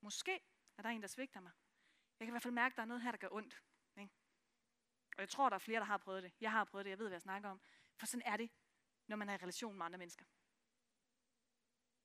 Måske 0.00 0.40
er 0.76 0.82
der 0.82 0.88
en, 0.88 1.02
der 1.02 1.08
svigter 1.08 1.40
mig. 1.40 1.52
Jeg 2.18 2.26
kan 2.26 2.30
i 2.30 2.34
hvert 2.34 2.42
fald 2.42 2.54
mærke, 2.54 2.72
at 2.72 2.76
der 2.76 2.82
er 2.82 2.86
noget 2.86 3.02
her, 3.02 3.10
der 3.10 3.18
gør 3.18 3.28
ondt. 3.30 3.62
Ikke? 3.96 4.14
Og 5.16 5.20
jeg 5.20 5.28
tror, 5.28 5.48
der 5.48 5.54
er 5.54 5.58
flere, 5.58 5.80
der 5.80 5.86
har 5.86 5.98
prøvet 5.98 6.22
det. 6.22 6.32
Jeg 6.40 6.52
har 6.52 6.64
prøvet 6.64 6.84
det, 6.84 6.90
jeg 6.90 6.98
ved, 6.98 7.06
hvad 7.06 7.14
jeg 7.14 7.22
snakker 7.22 7.48
om. 7.48 7.60
For 7.96 8.06
sådan 8.06 8.26
er 8.26 8.36
det, 8.36 8.50
når 9.06 9.16
man 9.16 9.28
er 9.28 9.34
i 9.34 9.36
relation 9.36 9.76
med 9.76 9.86
andre 9.86 9.98
mennesker. 9.98 10.24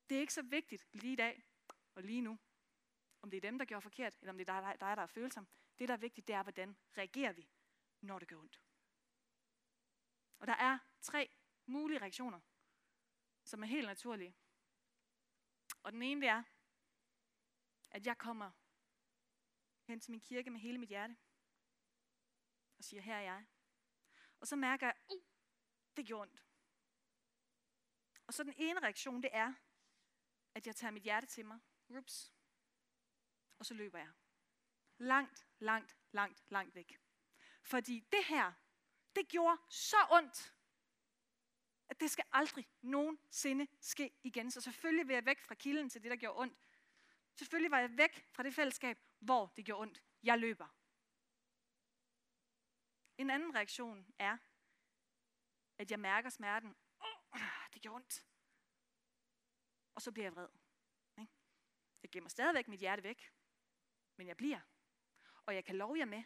Det 0.10 0.16
er 0.16 0.22
ikke 0.22 0.34
så 0.34 0.42
vigtigt 0.42 0.88
lige 0.92 1.14
i 1.14 1.16
dag 1.16 1.44
og 1.96 2.04
lige 2.04 2.22
nu, 2.22 2.40
om 3.22 3.30
det 3.30 3.38
er 3.38 3.42
dem, 3.42 3.58
der 3.58 3.66
gør 3.66 3.80
forkert, 3.80 4.18
eller 4.20 4.32
om 4.32 4.38
det 4.38 4.50
er 4.50 4.62
dig, 4.62 4.80
der 4.80 5.02
er 5.02 5.06
følsom. 5.06 5.48
Det, 5.80 5.88
der 5.88 5.94
er 5.94 5.98
vigtigt, 5.98 6.28
det 6.28 6.36
er, 6.36 6.44
hvordan 6.44 6.78
reagerer 6.98 7.34
vi, 7.34 7.50
når 8.02 8.20
det 8.20 8.28
gør 8.28 8.38
ondt. 8.38 8.65
Og 10.40 10.48
der 10.48 10.54
er 10.54 10.80
tre 11.02 11.30
mulige 11.66 12.00
reaktioner, 12.00 12.40
som 13.44 13.64
er 13.64 13.68
helt 13.68 13.88
naturlige. 13.88 14.36
Og 15.84 15.92
den 15.92 16.02
ene 16.02 16.22
det 16.22 16.30
er, 16.30 16.44
at 17.92 18.06
jeg 18.06 18.18
kommer 18.18 18.52
hen 19.84 20.00
til 20.00 20.12
min 20.12 20.22
kirke 20.22 20.50
med 20.50 20.60
hele 20.60 20.78
mit 20.78 20.90
hjerte, 20.90 21.18
og 22.78 22.84
siger, 22.84 23.02
her 23.02 23.16
er 23.16 23.22
jeg. 23.22 23.46
Og 24.40 24.48
så 24.48 24.56
mærker 24.56 24.88
jeg, 24.88 24.96
uh, 25.10 25.24
det 25.98 26.06
gjorde 26.06 26.22
ondt. 26.22 26.46
Og 28.28 28.34
så 28.34 28.44
den 28.44 28.54
ene 28.58 28.80
reaktion, 28.80 29.24
det 29.24 29.30
er, 29.34 29.54
at 30.56 30.68
jeg 30.68 30.76
tager 30.76 30.92
mit 30.92 31.04
hjerte 31.04 31.28
til 31.28 31.46
mig. 31.46 31.60
Ups. 31.90 32.34
Og 33.60 33.66
så 33.66 33.74
løber 33.74 34.00
jeg. 34.00 34.12
Langt, 34.98 35.48
langt, 35.60 35.98
langt, 36.12 36.44
langt 36.48 36.76
væk. 36.76 37.00
Fordi 37.64 38.00
det 38.00 38.26
her, 38.26 38.54
det 39.16 39.28
gjorde 39.28 39.62
så 39.70 39.98
ondt, 40.12 40.54
at 41.90 42.00
det 42.00 42.12
skal 42.12 42.26
aldrig 42.32 42.68
nogensinde 42.82 43.68
ske 43.80 44.12
igen. 44.24 44.52
Så 44.52 44.62
selvfølgelig 44.62 45.08
vil 45.08 45.14
jeg 45.14 45.26
væk 45.26 45.42
fra 45.42 45.56
kilden 45.56 45.90
til 45.90 46.04
det, 46.04 46.12
der 46.12 46.18
gjorde 46.18 46.40
ondt. 46.40 46.58
Selvfølgelig 47.36 47.72
var 47.72 47.80
jeg 47.80 47.98
væk 47.98 48.28
fra 48.32 48.44
det 48.44 48.54
fællesskab, 48.54 49.00
hvor 49.20 49.54
det 49.58 49.66
gjorde 49.66 49.82
ondt. 49.82 50.04
Jeg 50.24 50.40
løber. 50.40 50.68
En 53.18 53.30
anden 53.30 53.56
reaktion 53.56 54.14
er, 54.20 54.38
at 55.78 55.92
jeg 55.92 56.00
mærker 56.00 56.30
smerten. 56.30 56.76
Oh, 57.00 57.40
det 57.74 57.82
gjorde 57.82 57.96
ondt. 57.96 58.26
Og 59.96 60.02
så 60.02 60.12
bliver 60.12 60.26
jeg 60.26 60.36
vred. 60.36 60.48
Jeg 62.06 62.12
gemmer 62.12 62.30
stadigvæk 62.30 62.68
mit 62.68 62.80
hjerte 62.80 63.04
væk, 63.04 63.34
men 64.16 64.28
jeg 64.28 64.38
bliver. 64.38 64.60
Og 65.46 65.56
jeg 65.56 65.66
kan 65.66 65.76
love 65.76 65.98
jer 65.98 66.06
med, 66.06 66.24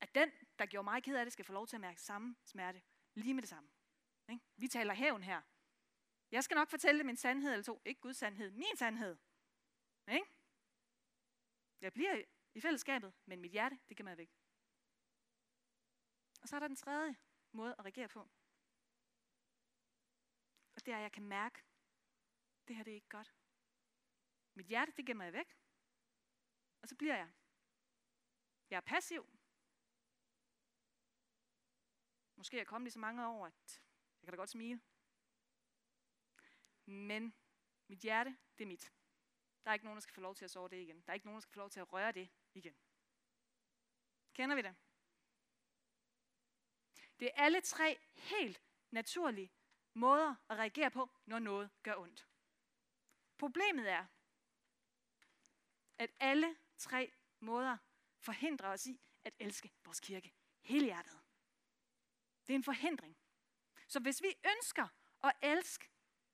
at 0.00 0.14
den, 0.14 0.32
der 0.58 0.66
gjorde 0.66 0.84
mig 0.84 1.02
ked 1.02 1.16
af 1.16 1.24
det, 1.24 1.32
skal 1.32 1.44
få 1.44 1.52
lov 1.52 1.66
til 1.66 1.76
at 1.76 1.80
mærke 1.80 2.00
samme 2.00 2.36
smerte 2.44 2.82
lige 3.14 3.34
med 3.34 3.42
det 3.42 3.48
samme. 3.48 3.70
Ikke? 4.28 4.44
Vi 4.56 4.68
taler 4.68 4.94
hævn 4.94 5.22
her. 5.22 5.42
Jeg 6.30 6.44
skal 6.44 6.54
nok 6.54 6.70
fortælle 6.70 6.98
dem 6.98 7.08
en 7.08 7.16
sandhed 7.16 7.52
eller 7.52 7.64
to. 7.64 7.82
Ikke 7.84 8.00
Guds 8.00 8.16
sandhed, 8.16 8.50
min 8.50 8.76
sandhed. 8.76 9.16
Ikke? 10.08 10.26
Jeg 11.80 11.92
bliver 11.92 12.22
i 12.54 12.60
fællesskabet, 12.60 13.14
men 13.26 13.40
mit 13.40 13.52
hjerte, 13.52 13.78
det 13.88 13.96
gemmer 13.96 14.10
jeg 14.10 14.18
væk. 14.18 14.30
Og 16.42 16.48
så 16.48 16.56
er 16.56 16.60
der 16.60 16.68
den 16.68 16.76
tredje 16.76 17.16
måde 17.52 17.74
at 17.78 17.84
reagere 17.84 18.08
på. 18.08 18.20
Og 20.76 20.86
det 20.86 20.92
er, 20.92 20.96
at 20.96 21.02
jeg 21.02 21.12
kan 21.12 21.24
mærke, 21.24 21.58
at 22.62 22.68
det 22.68 22.76
her 22.76 22.84
det 22.84 22.90
er 22.90 22.94
ikke 22.94 23.08
godt. 23.08 23.34
Mit 24.54 24.66
hjerte, 24.66 24.92
det 24.96 25.06
gemmer 25.06 25.24
jeg 25.24 25.32
væk. 25.32 25.58
Og 26.82 26.88
så 26.88 26.96
bliver 26.96 27.16
jeg. 27.16 27.32
Jeg 28.70 28.76
er 28.76 28.80
passiv. 28.80 29.35
Måske 32.36 32.56
er 32.56 32.60
jeg 32.60 32.66
kommet 32.66 32.88
i 32.88 32.90
så 32.90 32.98
mange 32.98 33.28
år, 33.28 33.46
at 33.46 33.82
jeg 34.22 34.26
kan 34.26 34.32
da 34.32 34.36
godt 34.36 34.50
smile. 34.50 34.80
Men 36.84 37.34
mit 37.88 37.98
hjerte, 37.98 38.36
det 38.58 38.64
er 38.64 38.68
mit. 38.68 38.92
Der 39.64 39.70
er 39.70 39.74
ikke 39.74 39.84
nogen, 39.84 39.96
der 39.96 40.00
skal 40.00 40.14
få 40.14 40.20
lov 40.20 40.34
til 40.34 40.44
at 40.44 40.50
sove 40.50 40.68
det 40.68 40.76
igen. 40.76 41.00
Der 41.00 41.10
er 41.10 41.14
ikke 41.14 41.26
nogen, 41.26 41.36
der 41.36 41.40
skal 41.40 41.52
få 41.52 41.58
lov 41.58 41.70
til 41.70 41.80
at 41.80 41.92
røre 41.92 42.12
det 42.12 42.28
igen. 42.54 42.76
Kender 44.34 44.56
vi 44.56 44.62
det? 44.62 44.76
Det 47.20 47.30
er 47.34 47.42
alle 47.42 47.60
tre 47.60 47.98
helt 48.14 48.62
naturlige 48.90 49.52
måder 49.94 50.34
at 50.48 50.58
reagere 50.58 50.90
på, 50.90 51.10
når 51.26 51.38
noget 51.38 51.70
gør 51.82 51.96
ondt. 51.96 52.28
Problemet 53.38 53.90
er, 53.90 54.06
at 55.98 56.10
alle 56.20 56.56
tre 56.78 57.12
måder 57.40 57.76
forhindrer 58.18 58.68
os 58.68 58.86
i 58.86 59.00
at 59.24 59.34
elske 59.38 59.72
vores 59.84 60.00
kirke 60.00 60.34
helhjertet. 60.60 61.25
Det 62.46 62.54
er 62.54 62.56
en 62.56 62.64
forhindring. 62.64 63.16
Så 63.88 64.00
hvis 64.00 64.22
vi 64.22 64.34
ønsker 64.56 64.88
at 65.24 65.32
elske 65.42 65.90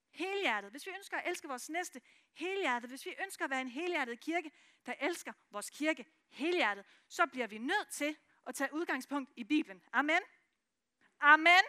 helhjertet, 0.09 0.71
hvis 0.71 0.85
vi 0.85 0.91
ønsker 0.91 1.17
at 1.17 1.29
elske 1.29 1.47
vores 1.47 1.69
næste 1.69 2.01
helhjertet, 2.33 2.89
hvis 2.89 3.05
vi 3.05 3.15
ønsker 3.23 3.45
at 3.45 3.51
være 3.51 3.61
en 3.61 3.67
helhjertet 3.67 4.19
kirke, 4.19 4.51
der 4.85 4.93
elsker 4.99 5.33
vores 5.49 5.69
kirke 5.69 6.05
helhjertet, 6.29 6.85
så 7.07 7.27
bliver 7.27 7.47
vi 7.47 7.57
nødt 7.57 7.89
til 7.89 8.17
at 8.47 8.55
tage 8.55 8.73
udgangspunkt 8.73 9.31
i 9.35 9.43
Bibelen. 9.43 9.83
Amen. 9.93 10.21
Amen. 11.19 11.63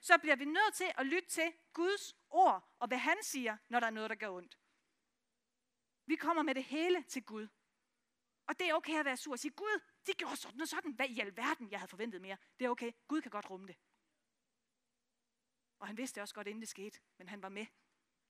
Så 0.00 0.18
bliver 0.18 0.36
vi 0.36 0.44
nødt 0.44 0.74
til 0.74 0.92
at 0.98 1.06
lytte 1.06 1.28
til 1.28 1.52
Guds 1.72 2.16
ord 2.30 2.74
og 2.78 2.88
hvad 2.88 2.98
han 2.98 3.16
siger, 3.22 3.56
når 3.68 3.80
der 3.80 3.86
er 3.86 3.90
noget, 3.90 4.10
der 4.10 4.16
gør 4.16 4.30
ondt. 4.30 4.58
Vi 6.06 6.16
kommer 6.16 6.42
med 6.42 6.54
det 6.54 6.64
hele 6.64 7.02
til 7.02 7.22
Gud. 7.22 7.48
Og 8.46 8.58
det 8.58 8.68
er 8.68 8.74
okay 8.74 8.98
at 8.98 9.04
være 9.04 9.16
sur 9.16 9.32
og 9.32 9.38
sige, 9.38 9.52
Gud, 9.52 9.80
de 10.08 10.14
gjorde 10.14 10.36
sådan 10.36 10.60
og 10.60 10.68
sådan. 10.68 10.92
Hvad 10.92 11.08
i 11.08 11.20
alverden, 11.20 11.70
jeg 11.70 11.78
havde 11.80 11.90
forventet 11.90 12.20
mere. 12.20 12.38
Det 12.58 12.64
er 12.64 12.70
okay. 12.70 12.92
Gud 13.08 13.22
kan 13.22 13.30
godt 13.30 13.50
rumme 13.50 13.66
det. 13.66 13.76
Og 15.78 15.86
han 15.86 15.96
vidste 15.96 16.22
også 16.22 16.34
godt, 16.34 16.46
inden 16.46 16.60
det 16.60 16.68
skete. 16.68 17.00
Men 17.18 17.28
han 17.28 17.42
var 17.42 17.48
med. 17.48 17.66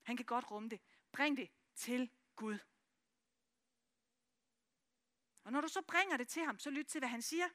Han 0.03 0.17
kan 0.17 0.25
godt 0.25 0.51
rumme 0.51 0.69
det. 0.69 0.81
Bring 1.11 1.37
det 1.37 1.49
til 1.75 2.11
Gud. 2.35 2.59
Og 5.43 5.51
når 5.51 5.61
du 5.61 5.67
så 5.67 5.81
bringer 5.81 6.17
det 6.17 6.27
til 6.27 6.45
ham, 6.45 6.59
så 6.59 6.69
lyt 6.69 6.85
til, 6.85 6.99
hvad 6.99 7.09
han 7.09 7.21
siger. 7.21 7.49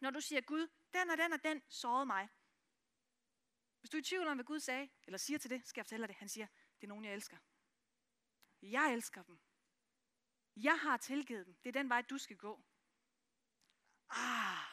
Når 0.00 0.10
du 0.10 0.20
siger, 0.20 0.40
Gud, 0.40 0.68
den 0.92 1.10
og 1.10 1.18
den 1.18 1.32
og 1.32 1.42
den 1.44 1.62
sårede 1.68 2.06
mig. 2.06 2.28
Hvis 3.80 3.90
du 3.90 3.96
er 3.96 4.00
i 4.00 4.04
tvivl 4.04 4.26
om, 4.26 4.36
hvad 4.36 4.44
Gud 4.44 4.60
sagde, 4.60 4.88
eller 5.06 5.18
siger 5.18 5.38
til 5.38 5.50
det, 5.50 5.66
skal 5.66 5.80
jeg 5.80 5.86
fortælle 5.86 6.02
dig 6.02 6.08
det. 6.08 6.16
Han 6.16 6.28
siger, 6.28 6.46
det 6.80 6.86
er 6.86 6.88
nogen, 6.88 7.04
jeg 7.04 7.14
elsker. 7.14 7.38
Jeg 8.62 8.92
elsker 8.92 9.22
dem. 9.22 9.40
Jeg 10.56 10.78
har 10.78 10.96
tilgivet 10.96 11.46
dem. 11.46 11.54
Det 11.54 11.68
er 11.68 11.72
den 11.72 11.88
vej, 11.88 12.02
du 12.02 12.18
skal 12.18 12.36
gå. 12.36 12.64
Ah, 14.10 14.66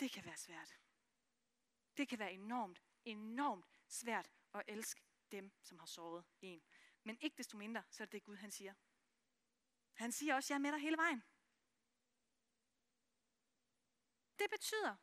det 0.00 0.12
kan 0.12 0.24
være 0.24 0.36
svært. 0.36 0.78
Det 1.96 2.08
kan 2.08 2.18
være 2.18 2.32
enormt, 2.32 2.82
enormt 3.04 3.66
svært 3.86 4.30
at 4.54 4.62
elske 4.68 5.02
dem, 5.30 5.52
som 5.62 5.78
har 5.78 5.86
såret 5.86 6.24
en. 6.40 6.62
Men 7.02 7.18
ikke 7.20 7.36
desto 7.36 7.56
mindre, 7.56 7.84
så 7.90 8.02
er 8.02 8.06
det 8.06 8.12
det 8.12 8.24
Gud, 8.24 8.36
han 8.36 8.50
siger. 8.50 8.74
Han 9.92 10.12
siger 10.12 10.34
også, 10.34 10.52
jeg 10.52 10.58
er 10.58 10.62
med 10.62 10.72
dig 10.72 10.80
hele 10.80 10.96
vejen. 10.96 11.22
Det 14.38 14.50
betyder, 14.50 14.96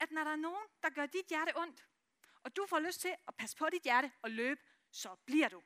at 0.00 0.10
når 0.10 0.24
der 0.24 0.30
er 0.30 0.36
nogen, 0.36 0.68
der 0.82 0.90
gør 0.90 1.06
dit 1.06 1.26
hjerte 1.26 1.56
ondt, 1.56 1.88
og 2.42 2.56
du 2.56 2.66
får 2.66 2.78
lyst 2.78 3.00
til 3.00 3.16
at 3.28 3.36
passe 3.36 3.56
på 3.56 3.70
dit 3.70 3.82
hjerte 3.82 4.12
og 4.22 4.30
løbe, 4.30 4.60
så 4.90 5.16
bliver 5.16 5.48
du. 5.48 5.62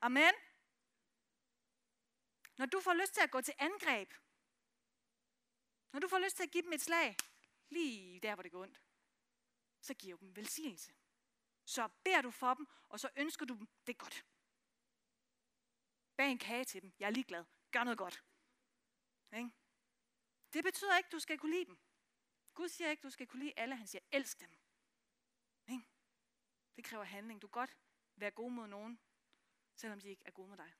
Amen. 0.00 0.34
Når 2.56 2.66
du 2.66 2.80
får 2.80 2.94
lyst 2.94 3.14
til 3.14 3.20
at 3.20 3.30
gå 3.30 3.40
til 3.40 3.54
angreb, 3.58 4.14
når 5.92 6.00
du 6.00 6.08
får 6.08 6.18
lyst 6.18 6.36
til 6.36 6.42
at 6.42 6.50
give 6.50 6.62
dem 6.62 6.72
et 6.72 6.80
slag, 6.80 7.16
lige 7.68 8.20
der, 8.20 8.34
hvor 8.34 8.42
det 8.42 8.52
går 8.52 8.62
ondt, 8.62 8.82
så 9.80 9.94
giver 9.94 10.16
du 10.16 10.26
dem 10.26 10.36
velsignelse. 10.36 10.94
Så 11.64 11.88
beder 12.04 12.22
du 12.22 12.30
for 12.30 12.54
dem, 12.54 12.66
og 12.88 13.00
så 13.00 13.10
ønsker 13.16 13.46
du 13.46 13.54
dem 13.54 13.68
det 13.86 13.98
godt. 13.98 14.26
Bag 16.16 16.30
en 16.30 16.38
kage 16.38 16.64
til 16.64 16.82
dem. 16.82 16.92
Jeg 16.98 17.06
er 17.06 17.10
ligeglad. 17.10 17.44
Gør 17.72 17.84
noget 17.84 17.98
godt. 17.98 18.24
Ikke? 19.32 19.50
Det 20.52 20.64
betyder 20.64 20.96
ikke, 20.96 21.06
at 21.06 21.12
du 21.12 21.18
skal 21.18 21.38
kunne 21.38 21.52
lide 21.52 21.64
dem. 21.64 21.78
Gud 22.54 22.68
siger 22.68 22.90
ikke, 22.90 23.00
at 23.00 23.04
du 23.04 23.10
skal 23.10 23.26
kunne 23.26 23.40
lide 23.44 23.52
alle. 23.56 23.76
Han 23.76 23.86
siger, 23.86 24.02
elsk 24.12 24.40
dem. 24.40 24.50
Ikke? 25.68 25.84
Det 26.76 26.84
kræver 26.84 27.04
handling. 27.04 27.42
Du 27.42 27.46
kan 27.46 27.60
godt 27.60 27.76
være 28.16 28.30
god 28.30 28.50
mod 28.50 28.66
nogen, 28.66 29.00
selvom 29.74 30.00
de 30.00 30.08
ikke 30.08 30.22
er 30.24 30.30
gode 30.30 30.48
mod 30.48 30.56
dig. 30.56 30.74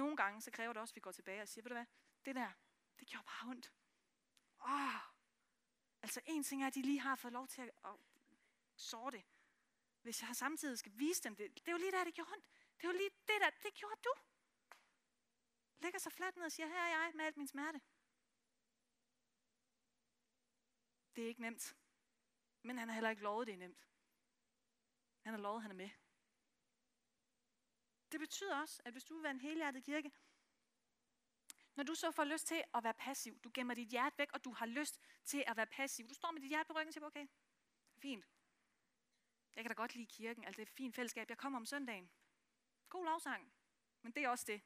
Nogle 0.00 0.16
gange, 0.16 0.40
så 0.40 0.50
kræver 0.50 0.72
det 0.72 0.80
også, 0.82 0.92
at 0.92 0.96
vi 0.96 1.00
går 1.00 1.12
tilbage 1.12 1.42
og 1.42 1.48
siger, 1.48 1.62
ved 1.62 1.70
du 1.70 1.74
hvad, 1.74 1.86
det 2.24 2.34
der, 2.34 2.52
det 2.98 3.08
gjorde 3.08 3.24
bare 3.24 3.50
ondt. 3.50 3.72
Åh, 4.64 5.00
altså 6.02 6.20
en 6.26 6.42
ting 6.44 6.62
er, 6.62 6.66
at 6.66 6.74
de 6.74 6.82
lige 6.82 7.00
har 7.00 7.16
fået 7.16 7.32
lov 7.32 7.48
til 7.48 7.62
at, 7.62 7.70
at 7.84 7.94
såre 8.76 9.10
det. 9.10 9.24
Hvis 10.02 10.22
jeg 10.22 10.36
samtidig 10.36 10.78
skal 10.78 10.98
vise 10.98 11.22
dem 11.22 11.36
det, 11.36 11.54
det 11.54 11.68
er 11.68 11.72
jo 11.72 11.78
lige 11.78 11.90
der, 11.90 12.04
det 12.04 12.14
gjorde 12.14 12.32
ondt. 12.32 12.46
Det 12.76 12.84
er 12.84 12.92
jo 12.92 12.98
lige 12.98 13.10
det 13.10 13.38
der, 13.40 13.50
det 13.50 13.74
gjorde 13.74 14.00
du. 14.04 14.14
Lægger 15.78 15.98
sig 15.98 16.12
fladt 16.12 16.36
ned 16.36 16.44
og 16.44 16.52
siger, 16.52 16.66
her 16.66 16.82
er 16.82 16.88
jeg 16.88 17.12
med 17.14 17.24
alt 17.24 17.36
min 17.36 17.48
smerte. 17.48 17.80
Det 21.14 21.24
er 21.24 21.28
ikke 21.28 21.40
nemt. 21.40 21.76
Men 22.62 22.78
han 22.78 22.88
har 22.88 22.94
heller 22.94 23.10
ikke 23.10 23.22
lovet, 23.22 23.46
det 23.46 23.52
er 23.52 23.56
nemt. 23.66 23.88
Han 25.24 25.34
har 25.34 25.40
lovet, 25.40 25.56
at 25.56 25.62
han 25.62 25.70
er 25.70 25.74
med. 25.74 25.90
Det 28.12 28.20
betyder 28.20 28.60
også, 28.60 28.82
at 28.84 28.92
hvis 28.92 29.04
du 29.04 29.14
vil 29.14 29.22
være 29.22 29.30
en 29.30 29.40
helhjertet 29.40 29.84
kirke, 29.84 30.12
når 31.74 31.84
du 31.84 31.94
så 31.94 32.10
får 32.10 32.24
lyst 32.24 32.46
til 32.46 32.64
at 32.74 32.84
være 32.84 32.94
passiv, 32.94 33.40
du 33.40 33.50
gemmer 33.54 33.74
dit 33.74 33.88
hjerte 33.88 34.18
væk, 34.18 34.32
og 34.32 34.44
du 34.44 34.52
har 34.52 34.66
lyst 34.66 35.00
til 35.24 35.44
at 35.46 35.56
være 35.56 35.66
passiv. 35.66 36.08
Du 36.08 36.14
står 36.14 36.30
med 36.30 36.40
dit 36.40 36.48
hjerte 36.48 36.66
på 36.66 36.72
ryggen 36.72 36.88
og 36.88 36.92
siger, 36.92 37.06
okay, 37.06 37.26
fint. 37.98 38.28
Jeg 39.54 39.64
kan 39.64 39.68
da 39.68 39.74
godt 39.74 39.94
lide 39.94 40.06
kirken, 40.06 40.44
altså 40.44 40.56
det 40.56 40.62
er 40.62 40.70
et 40.70 40.76
fint 40.76 40.94
fællesskab. 40.94 41.28
Jeg 41.28 41.38
kommer 41.38 41.58
om 41.58 41.66
søndagen. 41.66 42.10
God 42.88 43.04
lovsang. 43.04 43.52
Men 44.02 44.12
det 44.12 44.24
er 44.24 44.28
også 44.28 44.44
det. 44.46 44.62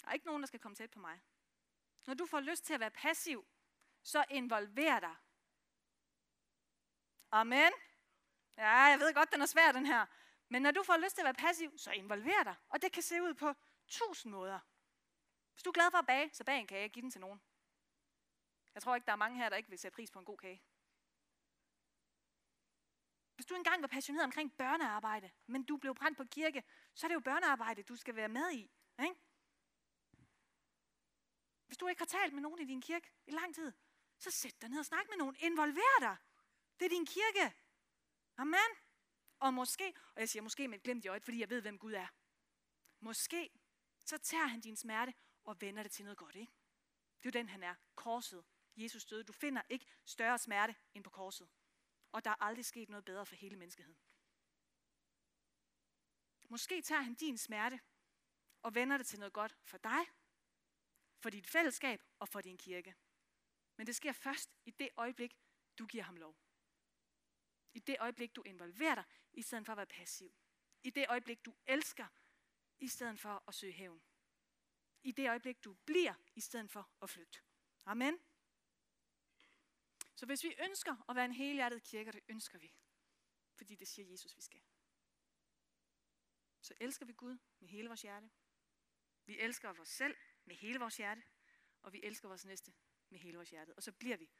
Der 0.00 0.08
er 0.08 0.12
ikke 0.12 0.26
nogen, 0.26 0.42
der 0.42 0.46
skal 0.46 0.60
komme 0.60 0.76
tæt 0.76 0.90
på 0.90 0.98
mig. 0.98 1.20
Når 2.06 2.14
du 2.14 2.26
får 2.26 2.40
lyst 2.40 2.64
til 2.64 2.74
at 2.74 2.80
være 2.80 2.90
passiv, 2.90 3.46
så 4.02 4.24
involver 4.30 5.00
dig. 5.00 5.16
Amen. 7.30 7.72
Ja, 8.56 8.70
jeg 8.70 8.98
ved 8.98 9.14
godt, 9.14 9.32
den 9.32 9.40
er 9.40 9.46
svær, 9.46 9.72
den 9.72 9.86
her. 9.86 10.06
Men 10.52 10.62
når 10.62 10.70
du 10.70 10.82
får 10.82 10.96
lyst 10.96 11.14
til 11.14 11.22
at 11.22 11.24
være 11.24 11.34
passiv, 11.34 11.78
så 11.78 11.90
involver 11.92 12.42
dig. 12.42 12.54
Og 12.68 12.82
det 12.82 12.92
kan 12.92 13.02
se 13.02 13.22
ud 13.22 13.34
på 13.34 13.54
tusind 13.88 14.32
måder. 14.32 14.60
Hvis 15.52 15.62
du 15.62 15.70
er 15.70 15.74
glad 15.74 15.90
for 15.90 15.98
at 15.98 16.06
bage, 16.06 16.30
så 16.32 16.44
bag 16.44 16.58
en 16.58 16.66
kage 16.66 16.84
og 16.84 16.90
giv 16.90 17.02
den 17.02 17.10
til 17.10 17.20
nogen. 17.20 17.42
Jeg 18.74 18.82
tror 18.82 18.94
ikke, 18.94 19.06
der 19.06 19.12
er 19.12 19.16
mange 19.16 19.38
her, 19.38 19.48
der 19.48 19.56
ikke 19.56 19.68
vil 19.68 19.78
sætte 19.78 19.94
pris 19.94 20.10
på 20.10 20.18
en 20.18 20.24
god 20.24 20.38
kage. 20.38 20.62
Hvis 23.34 23.46
du 23.46 23.54
engang 23.54 23.82
var 23.82 23.88
passioneret 23.88 24.24
omkring 24.24 24.56
børnearbejde, 24.56 25.30
men 25.46 25.64
du 25.64 25.76
blev 25.76 25.94
brændt 25.94 26.16
på 26.18 26.24
kirke, 26.24 26.62
så 26.94 27.06
er 27.06 27.08
det 27.08 27.14
jo 27.14 27.20
børnearbejde, 27.20 27.82
du 27.82 27.96
skal 27.96 28.16
være 28.16 28.28
med 28.28 28.52
i. 28.52 28.70
Ikke? 29.02 29.14
Hvis 31.66 31.78
du 31.78 31.86
ikke 31.86 32.00
har 32.00 32.06
talt 32.06 32.32
med 32.32 32.42
nogen 32.42 32.60
i 32.60 32.64
din 32.64 32.80
kirke 32.80 33.12
i 33.26 33.30
lang 33.30 33.54
tid, 33.54 33.72
så 34.18 34.30
sæt 34.30 34.62
dig 34.62 34.68
ned 34.68 34.78
og 34.78 34.86
snak 34.86 35.08
med 35.08 35.16
nogen. 35.16 35.36
Involver 35.38 35.98
dig. 36.00 36.16
Det 36.78 36.84
er 36.84 36.90
din 36.90 37.06
kirke. 37.06 37.54
Amen. 38.36 38.81
Og 39.42 39.54
måske, 39.54 39.94
og 40.14 40.20
jeg 40.20 40.28
siger 40.28 40.42
måske 40.42 40.68
med 40.68 40.78
et 40.78 40.82
glemt 40.82 41.04
i 41.04 41.08
øjet, 41.08 41.24
fordi 41.24 41.40
jeg 41.40 41.50
ved, 41.50 41.60
hvem 41.62 41.78
Gud 41.78 41.92
er. 41.92 42.06
Måske, 43.00 43.50
så 44.04 44.18
tager 44.18 44.46
han 44.46 44.60
din 44.60 44.76
smerte 44.76 45.14
og 45.44 45.60
vender 45.60 45.82
det 45.82 45.92
til 45.92 46.04
noget 46.04 46.18
godt, 46.18 46.36
ikke? 46.36 46.52
Det 47.22 47.28
er 47.28 47.30
jo 47.34 47.40
den, 47.40 47.48
han 47.48 47.62
er. 47.62 47.74
Korset. 47.94 48.44
Jesus 48.76 49.04
døde. 49.04 49.24
Du 49.24 49.32
finder 49.32 49.62
ikke 49.68 49.86
større 50.04 50.38
smerte 50.38 50.74
end 50.94 51.04
på 51.04 51.10
korset. 51.10 51.48
Og 52.12 52.24
der 52.24 52.30
er 52.30 52.42
aldrig 52.42 52.64
sket 52.64 52.88
noget 52.88 53.04
bedre 53.04 53.26
for 53.26 53.34
hele 53.34 53.56
menneskeheden. 53.56 53.98
Måske 56.48 56.82
tager 56.82 57.02
han 57.02 57.14
din 57.14 57.38
smerte 57.38 57.80
og 58.62 58.74
vender 58.74 58.96
det 58.96 59.06
til 59.06 59.18
noget 59.18 59.32
godt 59.32 59.58
for 59.62 59.78
dig, 59.78 60.06
for 61.18 61.30
dit 61.30 61.46
fællesskab 61.46 62.02
og 62.18 62.28
for 62.28 62.40
din 62.40 62.58
kirke. 62.58 62.94
Men 63.76 63.86
det 63.86 63.96
sker 63.96 64.12
først 64.12 64.50
i 64.64 64.70
det 64.70 64.88
øjeblik, 64.96 65.38
du 65.78 65.86
giver 65.86 66.04
ham 66.04 66.16
lov. 66.16 66.41
I 67.72 67.78
det 67.78 67.96
øjeblik, 68.00 68.36
du 68.36 68.42
involverer 68.42 68.94
dig, 68.94 69.04
i 69.32 69.42
stedet 69.42 69.66
for 69.66 69.72
at 69.72 69.76
være 69.76 69.86
passiv. 69.86 70.34
I 70.82 70.90
det 70.90 71.06
øjeblik, 71.08 71.44
du 71.44 71.54
elsker, 71.66 72.06
i 72.78 72.88
stedet 72.88 73.20
for 73.20 73.44
at 73.48 73.54
søge 73.54 73.72
hævn. 73.72 74.02
I 75.02 75.12
det 75.12 75.28
øjeblik, 75.28 75.64
du 75.64 75.74
bliver, 75.74 76.14
i 76.34 76.40
stedet 76.40 76.70
for 76.70 76.90
at 77.02 77.10
flytte. 77.10 77.38
Amen. 77.84 78.18
Så 80.14 80.26
hvis 80.26 80.44
vi 80.44 80.54
ønsker 80.58 81.10
at 81.10 81.16
være 81.16 81.24
en 81.24 81.32
helhjertet 81.32 81.82
kirke, 81.82 82.10
og 82.10 82.14
det 82.14 82.22
ønsker 82.28 82.58
vi, 82.58 82.74
fordi 83.54 83.74
det 83.74 83.88
siger 83.88 84.08
Jesus, 84.08 84.36
vi 84.36 84.42
skal. 84.42 84.60
Så 86.60 86.74
elsker 86.80 87.06
vi 87.06 87.12
Gud 87.12 87.38
med 87.58 87.68
hele 87.68 87.88
vores 87.88 88.02
hjerte. 88.02 88.30
Vi 89.26 89.38
elsker 89.38 89.68
os 89.80 89.88
selv 89.88 90.16
med 90.44 90.56
hele 90.56 90.78
vores 90.78 90.96
hjerte. 90.96 91.22
Og 91.82 91.92
vi 91.92 92.00
elsker 92.02 92.28
vores 92.28 92.44
næste 92.44 92.72
med 93.08 93.18
hele 93.18 93.36
vores 93.36 93.50
hjerte. 93.50 93.74
Og 93.76 93.82
så 93.82 93.92
bliver 93.92 94.16
vi 94.16 94.30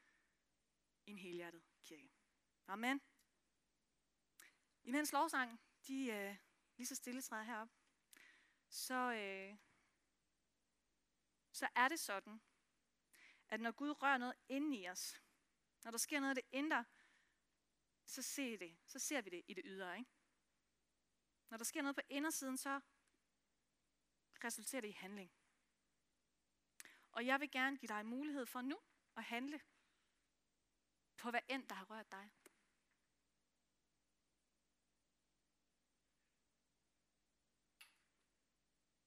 en 1.05 1.17
helhjertet 1.17 1.63
kirke. 1.83 2.11
Amen. 2.67 3.01
Imens 4.83 5.11
lovsangen, 5.11 5.59
de 5.87 6.05
øh, 6.11 6.37
lige 6.77 6.87
så 6.87 6.95
stille 6.95 7.21
træder 7.21 7.43
herop, 7.43 7.69
så, 8.69 9.13
øh, 9.13 9.57
så 11.51 11.67
er 11.75 11.87
det 11.87 11.99
sådan, 11.99 12.41
at 13.47 13.61
når 13.61 13.71
Gud 13.71 14.01
rører 14.01 14.17
noget 14.17 14.35
inde 14.49 14.77
i 14.77 14.89
os, 14.89 15.21
når 15.83 15.91
der 15.91 15.97
sker 15.97 16.19
noget 16.19 16.37
af 16.37 16.43
det 16.43 16.51
indre, 16.51 16.85
så 18.05 18.21
ser, 18.21 18.57
det, 18.57 18.77
så 18.85 18.99
ser 18.99 19.21
vi 19.21 19.29
det 19.29 19.41
i 19.47 19.53
det 19.53 19.63
ydre. 19.65 19.97
Ikke? 19.97 20.11
Når 21.49 21.57
der 21.57 21.65
sker 21.65 21.81
noget 21.81 21.95
på 21.95 22.01
indersiden, 22.09 22.57
så 22.57 22.81
resulterer 24.43 24.81
det 24.81 24.87
i 24.87 24.91
handling. 24.91 25.31
Og 27.11 27.25
jeg 27.25 27.39
vil 27.39 27.51
gerne 27.51 27.77
give 27.77 27.87
dig 27.87 28.05
mulighed 28.05 28.45
for 28.45 28.61
nu 28.61 28.79
at 29.15 29.23
handle 29.23 29.61
på 31.17 31.29
hvad 31.29 31.41
end, 31.47 31.67
der 31.67 31.75
har 31.75 31.85
rørt 31.85 32.11
dig. 32.11 32.31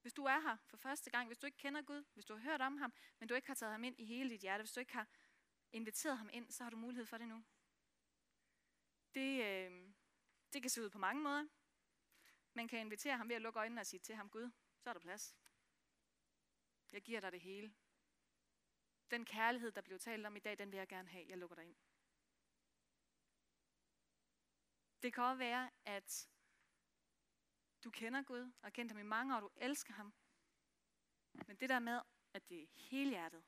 Hvis 0.06 0.14
du 0.14 0.24
er 0.24 0.40
her 0.40 0.56
for 0.66 0.76
første 0.76 1.10
gang, 1.10 1.26
hvis 1.26 1.38
du 1.38 1.46
ikke 1.46 1.58
kender 1.58 1.82
Gud, 1.82 2.04
hvis 2.14 2.24
du 2.24 2.34
har 2.34 2.40
hørt 2.40 2.60
om 2.60 2.76
ham, 2.76 2.92
men 3.18 3.28
du 3.28 3.34
ikke 3.34 3.46
har 3.46 3.54
taget 3.54 3.72
ham 3.72 3.84
ind 3.84 4.00
i 4.00 4.04
hele 4.04 4.30
dit 4.30 4.40
hjerte, 4.40 4.62
hvis 4.62 4.72
du 4.72 4.80
ikke 4.80 4.92
har 4.92 5.08
inviteret 5.72 6.18
ham 6.18 6.30
ind, 6.32 6.50
så 6.50 6.62
har 6.62 6.70
du 6.70 6.76
mulighed 6.76 7.06
for 7.06 7.18
det 7.18 7.28
nu. 7.28 7.44
Det, 9.14 9.44
øh, 9.44 9.94
det 10.52 10.62
kan 10.62 10.70
se 10.70 10.82
ud 10.82 10.90
på 10.90 10.98
mange 10.98 11.22
måder. 11.22 11.46
Man 12.54 12.68
kan 12.68 12.78
invitere 12.78 13.16
ham 13.16 13.28
ved 13.28 13.36
at 13.36 13.42
lukke 13.42 13.58
øjnene 13.58 13.80
og 13.80 13.86
sige 13.86 14.00
til 14.00 14.14
ham, 14.14 14.30
Gud, 14.30 14.50
så 14.78 14.90
er 14.90 14.94
der 14.94 15.00
plads. 15.00 15.36
Jeg 16.92 17.02
giver 17.02 17.20
dig 17.20 17.32
det 17.32 17.40
hele. 17.40 17.74
Den 19.10 19.24
kærlighed, 19.24 19.72
der 19.72 19.80
blev 19.80 19.98
talt 19.98 20.26
om 20.26 20.36
i 20.36 20.40
dag, 20.40 20.58
den 20.58 20.72
vil 20.72 20.78
jeg 20.78 20.88
gerne 20.88 21.08
have. 21.08 21.26
Jeg 21.28 21.38
lukker 21.38 21.56
dig 21.56 21.64
ind. 21.64 21.76
Det 25.02 25.14
kan 25.14 25.24
også 25.24 25.38
være, 25.38 25.70
at 25.84 26.28
du 27.86 27.90
kender 27.90 28.22
Gud 28.22 28.40
og 28.40 28.62
har 28.62 28.70
kendt 28.70 28.92
ham 28.92 28.98
i 28.98 29.02
mange 29.02 29.34
år, 29.34 29.36
og 29.36 29.42
du 29.42 29.50
elsker 29.56 29.94
ham. 29.94 30.14
Men 31.46 31.56
det 31.56 31.68
der 31.68 31.78
med, 31.78 32.00
at 32.32 32.48
det 32.48 32.62
er 32.62 32.66
helhjertet, 32.74 33.44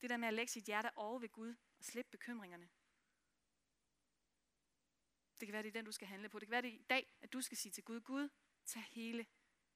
det 0.00 0.10
der 0.10 0.16
med 0.16 0.28
at 0.28 0.34
lægge 0.34 0.52
sit 0.52 0.64
hjerte 0.64 0.90
over 0.96 1.18
ved 1.18 1.28
Gud 1.28 1.54
og 1.78 1.84
slippe 1.84 2.10
bekymringerne, 2.10 2.70
det 5.40 5.46
kan 5.46 5.52
være, 5.52 5.62
det 5.62 5.68
er 5.68 5.72
den, 5.72 5.84
du 5.84 5.92
skal 5.92 6.08
handle 6.08 6.28
på. 6.28 6.38
Det 6.38 6.48
kan 6.48 6.52
være, 6.52 6.62
det 6.62 6.68
er 6.68 6.78
i 6.78 6.86
dag, 6.90 7.16
at 7.20 7.32
du 7.32 7.40
skal 7.40 7.56
sige 7.56 7.72
til 7.72 7.84
Gud, 7.84 8.00
Gud, 8.00 8.28
tag 8.64 8.82
hele 8.82 9.26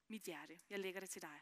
mit 0.07 0.23
hjerte. 0.23 0.59
Jeg 0.69 0.79
lægger 0.79 0.99
det 0.99 1.09
til 1.09 1.21
dig. 1.21 1.41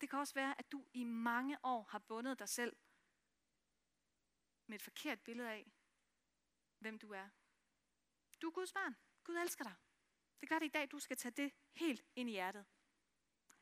Det 0.00 0.10
kan 0.10 0.18
også 0.18 0.34
være, 0.34 0.58
at 0.58 0.72
du 0.72 0.86
i 0.92 1.04
mange 1.04 1.58
år 1.62 1.82
har 1.82 1.98
bundet 1.98 2.38
dig 2.38 2.48
selv 2.48 2.76
med 4.66 4.76
et 4.76 4.82
forkert 4.82 5.20
billede 5.20 5.50
af, 5.50 5.72
hvem 6.78 6.98
du 6.98 7.10
er. 7.10 7.28
Du 8.42 8.46
er 8.46 8.50
Guds 8.50 8.72
barn. 8.72 8.96
Gud 9.24 9.34
elsker 9.34 9.64
dig. 9.64 9.74
Det 10.36 10.42
er 10.42 10.46
klart, 10.46 10.62
det 10.62 10.66
i 10.66 10.70
dag, 10.70 10.90
du 10.90 10.98
skal 10.98 11.16
tage 11.16 11.32
det 11.32 11.52
helt 11.72 12.04
ind 12.16 12.28
i 12.28 12.32
hjertet. 12.32 12.66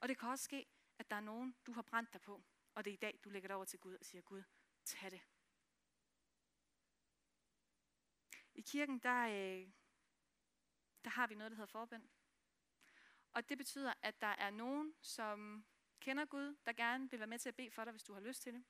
Og 0.01 0.09
det 0.09 0.19
kan 0.19 0.29
også 0.29 0.45
ske, 0.45 0.67
at 0.99 1.11
der 1.11 1.17
er 1.17 1.21
nogen, 1.21 1.57
du 1.67 1.73
har 1.73 1.83
brændt 1.83 2.13
dig 2.13 2.21
på, 2.21 2.43
og 2.75 2.85
det 2.85 2.91
er 2.91 2.95
i 2.95 2.97
dag, 2.97 3.21
du 3.25 3.31
lægger 3.31 3.49
det 3.49 3.55
over 3.57 3.65
til 3.65 3.79
Gud 3.79 3.95
og 3.95 4.05
siger, 4.05 4.23
Gud, 4.23 4.43
tag 4.85 5.11
det. 5.11 5.21
I 8.55 8.61
kirken, 8.61 8.99
der, 8.99 9.27
øh, 9.27 9.73
der 11.05 11.11
har 11.11 11.27
vi 11.27 11.35
noget, 11.35 11.51
der 11.51 11.57
hedder 11.57 11.73
forbøn. 11.73 12.11
Og 13.33 13.49
det 13.49 13.59
betyder, 13.59 13.95
at 14.03 14.21
der 14.21 14.27
er 14.27 14.51
nogen, 14.51 14.95
som 15.03 15.67
kender 16.01 16.25
Gud, 16.25 16.57
der 16.67 16.73
gerne 16.73 17.11
vil 17.11 17.19
være 17.19 17.27
med 17.27 17.39
til 17.39 17.49
at 17.49 17.57
bede 17.57 17.71
for 17.71 17.85
dig, 17.85 17.91
hvis 17.91 18.05
du 18.05 18.13
har 18.13 18.21
lyst 18.21 18.43
til 18.43 18.55
det. 18.55 18.65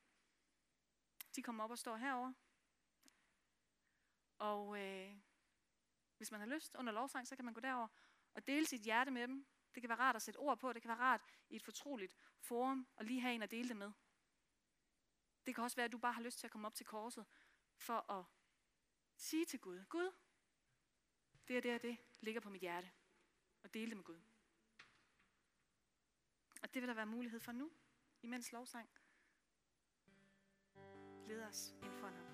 De 1.37 1.43
kommer 1.43 1.65
op 1.65 1.71
og 1.71 1.79
står 1.79 1.97
herover. 1.97 2.33
Og 4.39 4.81
øh, 4.81 5.21
hvis 6.21 6.31
man 6.31 6.41
har 6.41 6.47
lyst 6.47 6.75
under 6.75 6.93
lovsang, 6.93 7.27
så 7.27 7.37
kan 7.37 7.45
man 7.45 7.55
gå 7.55 7.61
derover 7.61 7.89
og 8.35 8.47
dele 8.47 8.67
sit 8.67 8.81
hjerte 8.81 9.11
med 9.11 9.29
dem. 9.29 9.47
Det 9.75 9.83
kan 9.83 9.89
være 9.89 9.99
rart 9.99 10.17
at 10.17 10.23
sætte 10.23 10.39
ord 10.39 10.59
på. 10.59 10.73
Det 10.73 10.83
kan 10.83 10.89
være 10.89 10.99
rart 10.99 11.21
i 11.49 11.57
et 11.57 11.63
fortroligt 11.63 12.17
forum 12.41 12.89
og 12.97 13.05
lige 13.05 13.21
have 13.21 13.35
en 13.35 13.43
at 13.43 13.51
dele 13.51 13.69
det 13.69 13.77
med. 13.77 13.93
Det 15.47 15.55
kan 15.55 15.65
også 15.65 15.77
være, 15.77 15.85
at 15.85 15.93
du 15.93 15.99
bare 15.99 16.13
har 16.13 16.23
lyst 16.23 16.39
til 16.39 16.47
at 16.47 16.51
komme 16.51 16.67
op 16.67 16.75
til 16.75 16.87
korset 16.87 17.27
for 17.77 18.11
at 18.13 18.25
sige 19.17 19.45
til 19.45 19.61
Gud, 19.61 19.85
Gud, 19.85 20.13
det 21.49 21.57
er 21.57 21.61
det 21.61 21.75
og 21.75 21.83
det 21.83 21.97
ligger 22.21 22.41
på 22.41 22.51
mit 22.51 22.61
hjerte. 22.61 22.91
Og 23.63 23.75
dele 23.75 23.87
det 23.87 23.97
med 23.97 24.05
Gud. 24.05 24.21
Og 26.63 26.75
det 26.75 26.83
vil 26.83 26.89
der 26.89 26.95
være 26.95 27.07
mulighed 27.07 27.41
for 27.41 27.53
nu, 27.53 27.73
imens 28.23 28.53
lovsang 28.53 28.91
leder 31.27 31.49
os 31.49 31.75
ind 31.83 31.99
for 31.99 32.07
ham. 32.07 32.30